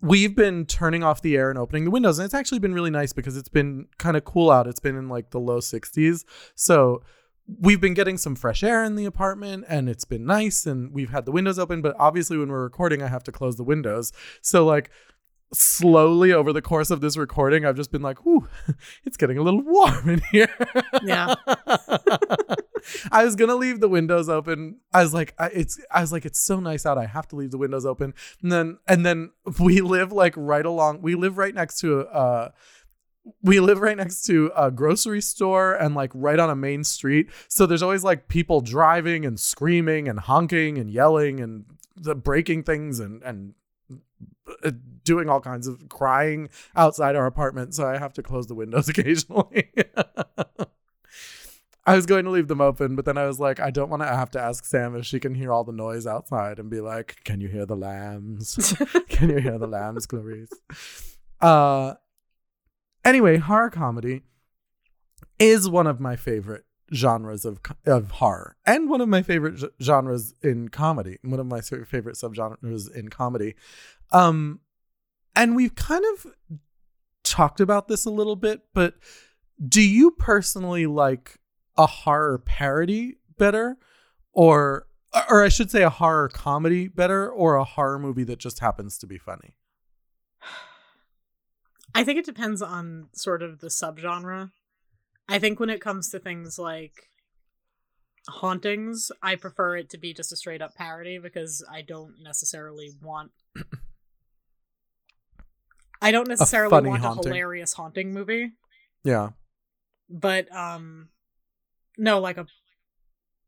[0.01, 2.89] we've been turning off the air and opening the windows, and it's actually been really
[2.89, 4.67] nice because it's been kind of cool out.
[4.67, 7.01] It's been in like the low 60s, so
[7.58, 11.10] we've been getting some fresh air in the apartment and it's been nice and we've
[11.10, 14.12] had the windows open but obviously when we're recording i have to close the windows.
[14.41, 14.91] So like
[15.52, 18.47] slowly over the course of this recording i've just been like whoo
[19.04, 20.54] it's getting a little warm in here.
[21.04, 21.34] Yeah.
[23.12, 24.80] i was gonna leave the windows open.
[24.93, 27.36] I was like I, it's i was like it's so nice out i have to
[27.36, 28.14] leave the windows open.
[28.43, 32.50] And then and then we live like right along we live right next to uh
[33.41, 37.30] we live right next to a grocery store and like right on a main street.
[37.47, 41.65] So there's always like people driving and screaming and honking and yelling and
[41.95, 43.53] the breaking things and and
[44.63, 44.72] uh,
[45.03, 47.76] doing all kinds of crying outside our apartment.
[47.76, 49.70] So I have to close the windows occasionally.
[51.86, 54.03] I was going to leave them open, but then I was like, I don't want
[54.03, 56.82] to have to ask Sam if she can hear all the noise outside and be
[56.82, 58.76] like, "Can you hear the lambs?
[59.09, 60.51] can you hear the lambs, Clarice?"
[61.41, 61.95] Uh,
[63.04, 64.24] anyway, horror comedy
[65.38, 70.34] is one of my favorite genres of of horror and one of my favorite genres
[70.41, 71.18] in comedy.
[71.24, 73.56] One of my favorite subgenres in comedy.
[74.12, 74.60] Um
[75.36, 76.26] and we've kind of
[77.24, 78.95] talked about this a little bit, but
[79.66, 81.38] do you personally like
[81.78, 83.78] a horror parody better
[84.34, 84.88] or
[85.30, 88.97] or I should say a horror comedy better or a horror movie that just happens
[89.00, 89.56] to be funny?
[91.96, 94.52] I think it depends on sort of the subgenre.
[95.28, 97.10] I think when it comes to things like
[98.28, 102.92] hauntings, I prefer it to be just a straight up parody because I don't necessarily
[103.02, 103.32] want
[106.02, 107.26] I don't necessarily funny want haunting.
[107.32, 108.54] a hilarious haunting movie,
[109.04, 109.30] Yeah.
[110.10, 111.10] but um
[111.98, 112.48] no, like a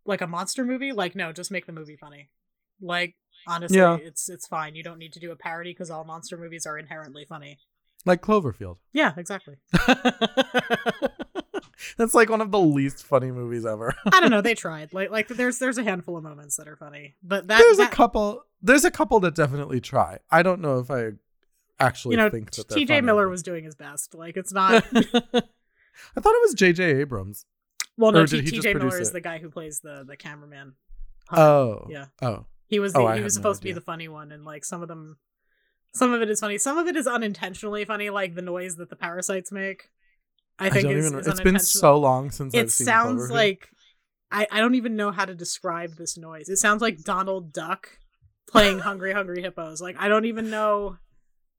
[0.05, 2.29] like a monster movie, like no, just make the movie funny.
[2.81, 3.15] Like
[3.47, 3.95] honestly, Yeah.
[4.01, 4.75] it's it's fine.
[4.75, 7.57] You don't need to do a parody because all monster movies are inherently funny.
[8.05, 8.77] Like Cloverfield.
[8.93, 9.55] Yeah, exactly.
[11.97, 13.93] That's like one of the least funny movies ever.
[14.11, 14.41] I don't know.
[14.41, 14.93] They tried.
[14.93, 17.91] Like like there's there's a handful of moments that are funny, but that there's that-
[17.91, 18.43] a couple.
[18.61, 20.19] There's a couple that definitely try.
[20.29, 21.11] I don't know if I
[21.79, 23.01] actually you know think that T.J.
[23.01, 24.13] Miller was doing his best.
[24.13, 24.73] Like it's not.
[24.93, 26.83] I thought it was J.J.
[27.01, 27.45] Abrams.
[27.97, 28.21] Well, no.
[28.21, 28.75] Or did T- he just T.J.
[28.75, 29.13] Miller is it?
[29.13, 30.73] the guy who plays the the cameraman.
[31.31, 31.87] Oh.
[31.89, 32.05] Yeah.
[32.21, 32.45] Oh.
[32.67, 34.45] He was Oh, the, I he was no supposed to be the funny one, and
[34.45, 35.17] like some of them,
[35.93, 36.57] some of it is funny.
[36.57, 39.89] Some of it is unintentionally funny, like the noise that the parasites make.
[40.59, 41.19] I think don't is, even.
[41.19, 42.85] is It's been so long since It I've seen.
[42.85, 43.31] sounds Cloverfield.
[43.31, 43.69] like
[44.31, 46.49] I I don't even know how to describe this noise.
[46.49, 47.97] It sounds like Donald Duck
[48.47, 49.81] playing Hungry Hungry Hippos.
[49.81, 50.97] Like I don't even know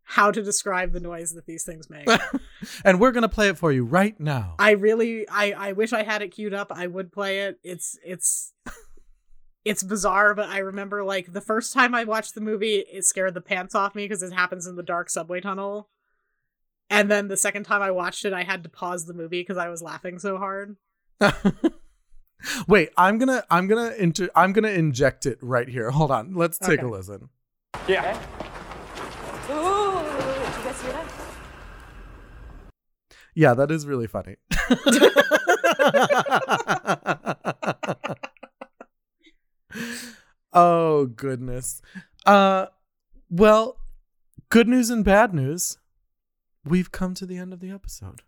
[0.05, 2.09] how to describe the noise that these things make.
[2.85, 4.55] and we're gonna play it for you right now.
[4.59, 6.73] I really I I wish I had it queued up.
[6.75, 7.59] I would play it.
[7.63, 8.53] It's it's
[9.65, 13.35] it's bizarre, but I remember like the first time I watched the movie, it scared
[13.35, 15.89] the pants off me because it happens in the dark subway tunnel.
[16.91, 19.57] And then the second time I watched it, I had to pause the movie because
[19.57, 20.77] I was laughing so hard.
[22.67, 23.45] Wait, I'm gonna.
[23.51, 23.95] I'm gonna.
[23.97, 25.91] Inter- I'm gonna inject it right here.
[25.91, 26.35] Hold on.
[26.35, 27.29] Let's take a listen.
[27.89, 28.21] Yeah.
[29.49, 31.07] Oh, did you guys hear that?
[33.35, 34.37] Yeah, that is really funny.
[40.53, 41.83] oh goodness.
[42.27, 42.67] Uh
[43.31, 43.79] well,
[44.49, 45.79] good news and bad news.
[46.65, 48.23] We've come to the end of the episode.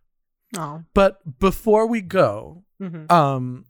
[0.56, 0.84] Oh.
[0.94, 3.66] But before we go, hmm um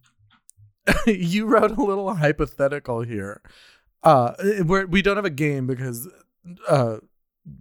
[1.07, 3.41] you wrote a little hypothetical here.
[4.03, 4.33] Uh
[4.63, 6.07] we're, we don't have a game because
[6.67, 6.97] uh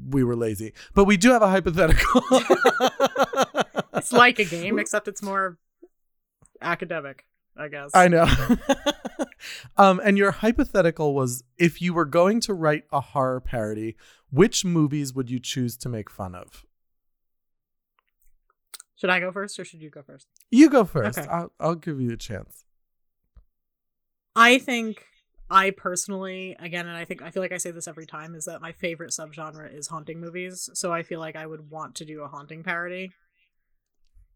[0.09, 2.23] we were lazy, but we do have a hypothetical.
[3.97, 5.57] It's like a game, except it's more
[6.61, 7.25] academic,
[7.57, 7.91] I guess.
[7.95, 8.27] I know.
[9.77, 13.97] um, and your hypothetical was if you were going to write a horror parody,
[14.31, 16.65] which movies would you choose to make fun of?
[18.97, 20.29] Should I go first or should you go first?
[20.51, 21.19] You go first.
[21.19, 21.29] Okay.
[21.29, 22.65] I'll, I'll give you a chance.
[24.37, 25.05] I think
[25.51, 28.47] I personally, again, and I think I feel like I say this every time, is
[28.47, 30.71] that my favorite subgenre is haunting movies.
[30.75, 33.13] So I feel like I would want to do a haunting parody.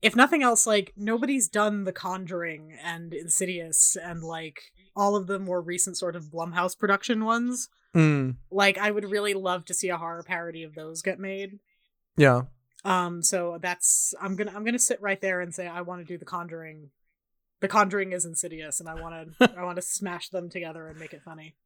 [0.00, 4.60] If nothing else, like nobody's done The Conjuring and Insidious and like
[4.94, 7.68] all of the more recent sort of Blumhouse production ones.
[7.94, 11.58] Mm, Like I would really love to see a horror parody of those get made.
[12.16, 12.42] yeah.
[12.84, 16.06] Um, so that's I'm gonna I'm gonna sit right there and say I want to
[16.06, 16.90] do the Conjuring.
[17.60, 20.96] The Conjuring is insidious, and I want to I want to smash them together and
[20.98, 21.56] make it funny.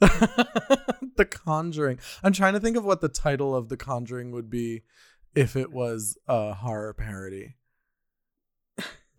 [0.00, 1.98] the Conjuring.
[2.22, 4.82] I'm trying to think of what the title of The Conjuring would be
[5.34, 7.54] if it was a horror parody.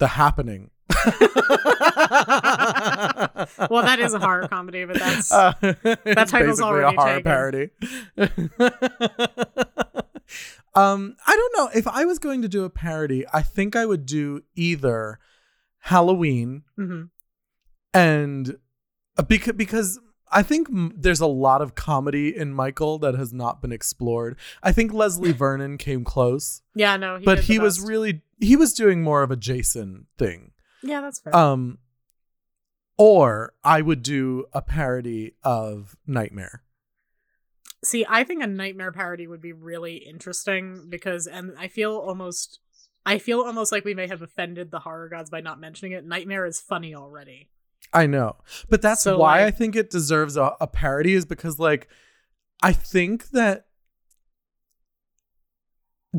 [0.03, 0.69] The Happening.
[3.69, 7.23] Well, that is a horror comedy, but that's Uh, it's title's already a horror taken.
[7.23, 7.69] parody.
[10.75, 13.25] um, I don't know if I was going to do a parody.
[13.33, 15.19] I think I would do either
[15.79, 17.09] Halloween Mhm.
[17.93, 18.57] and
[19.27, 19.99] because because
[20.33, 24.37] I think m- there's a lot of comedy in Michael that has not been explored.
[24.61, 28.73] I think Leslie Vernon came close, yeah, no, he but he was really he was
[28.73, 30.51] doing more of a Jason thing.
[30.81, 31.35] yeah, that's fair.
[31.35, 31.77] Um,
[32.97, 36.61] or I would do a parody of Nightmare.
[37.83, 42.59] See, I think a nightmare parody would be really interesting because, and I feel almost,
[43.05, 46.05] I feel almost like we may have offended the horror gods by not mentioning it.
[46.05, 47.49] Nightmare is funny already.
[47.91, 48.37] I know,
[48.69, 51.87] but that's So, why I think it deserves a, a parody is because like
[52.61, 53.65] I think that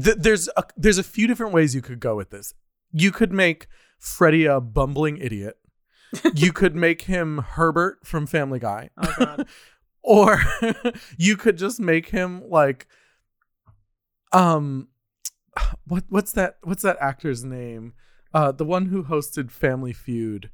[0.00, 2.54] th- there's a, there's a few different ways you could go with this.
[2.92, 3.66] You could make
[3.98, 5.56] Freddy a bumbling idiot.
[6.34, 8.90] you could make him Herbert from Family Guy.
[8.96, 9.46] Oh god,
[10.02, 10.40] or
[11.18, 12.86] you could just make him like
[14.32, 14.88] um
[15.86, 17.92] what what's that what's that actor's name
[18.32, 20.50] uh the one who hosted family feud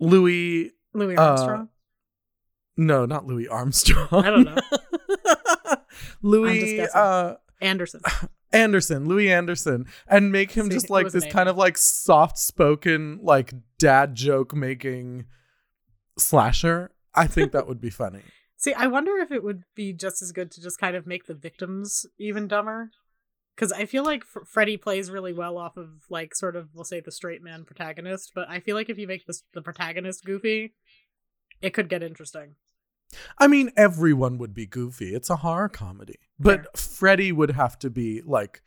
[0.00, 1.68] louis Louis Uh, Armstrong.
[2.76, 4.56] no not louis armstrong I don't know.
[6.22, 8.00] louie uh Anderson.
[8.52, 13.18] anderson louie anderson and make him See, just like this kind of like soft spoken
[13.22, 15.24] like dad joke making
[16.18, 18.22] slasher i think that would be funny
[18.58, 21.26] See, I wonder if it would be just as good to just kind of make
[21.26, 22.90] the victims even dumber.
[23.56, 26.84] Because I feel like F- Freddy plays really well off of, like, sort of, we'll
[26.84, 28.32] say, the straight man protagonist.
[28.34, 30.74] But I feel like if you make this, the protagonist goofy,
[31.62, 32.56] it could get interesting.
[33.38, 35.14] I mean, everyone would be goofy.
[35.14, 36.18] It's a horror comedy.
[36.38, 38.62] But Freddy would have to be like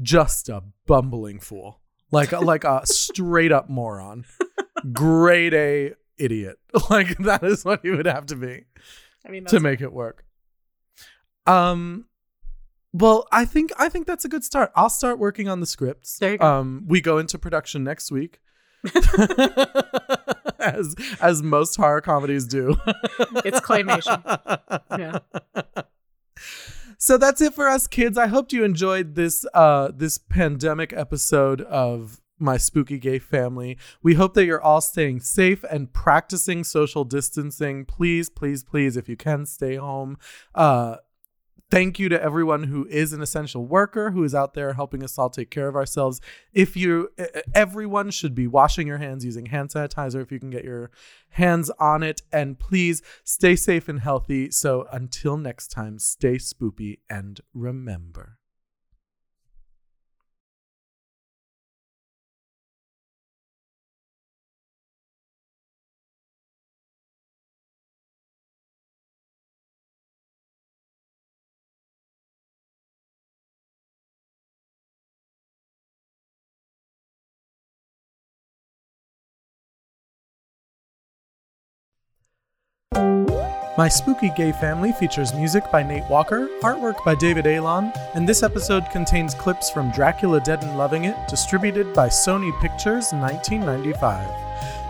[0.00, 1.80] just a bumbling fool.
[2.10, 4.24] Like like a straight up moron.
[4.92, 6.58] Grade A idiot.
[6.90, 8.64] Like that is what he would have to be
[9.26, 10.24] I mean, to make it work.
[11.46, 12.04] Um
[12.92, 14.72] well, I think I think that's a good start.
[14.74, 16.18] I'll start working on the scripts.
[16.18, 16.46] There you go.
[16.46, 18.40] Um we go into production next week.
[20.58, 22.76] as as most horror comedies do.
[23.44, 24.22] It's claymation.
[24.98, 25.18] Yeah.
[26.98, 28.18] So that's it for us kids.
[28.18, 33.76] I hope you enjoyed this uh this pandemic episode of my spooky gay family.
[34.02, 37.84] We hope that you're all staying safe and practicing social distancing.
[37.84, 40.18] Please, please, please if you can stay home.
[40.54, 40.96] Uh
[41.70, 45.18] Thank you to everyone who is an essential worker who is out there helping us
[45.18, 46.18] all take care of ourselves.
[46.54, 47.10] If you,
[47.54, 50.90] everyone should be washing your hands using hand sanitizer if you can get your
[51.28, 52.22] hands on it.
[52.32, 54.50] And please stay safe and healthy.
[54.50, 58.37] So until next time, stay spoopy and remember.
[83.78, 88.42] My Spooky Gay Family features music by Nate Walker, artwork by David Alon, and this
[88.42, 94.28] episode contains clips from Dracula Dead and Loving It, distributed by Sony Pictures 1995.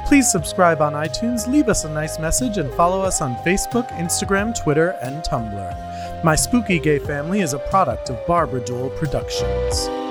[0.07, 4.59] Please subscribe on iTunes, leave us a nice message, and follow us on Facebook, Instagram,
[4.59, 6.24] Twitter, and Tumblr.
[6.24, 10.07] My Spooky Gay Family is a product of Barbara Duel Productions.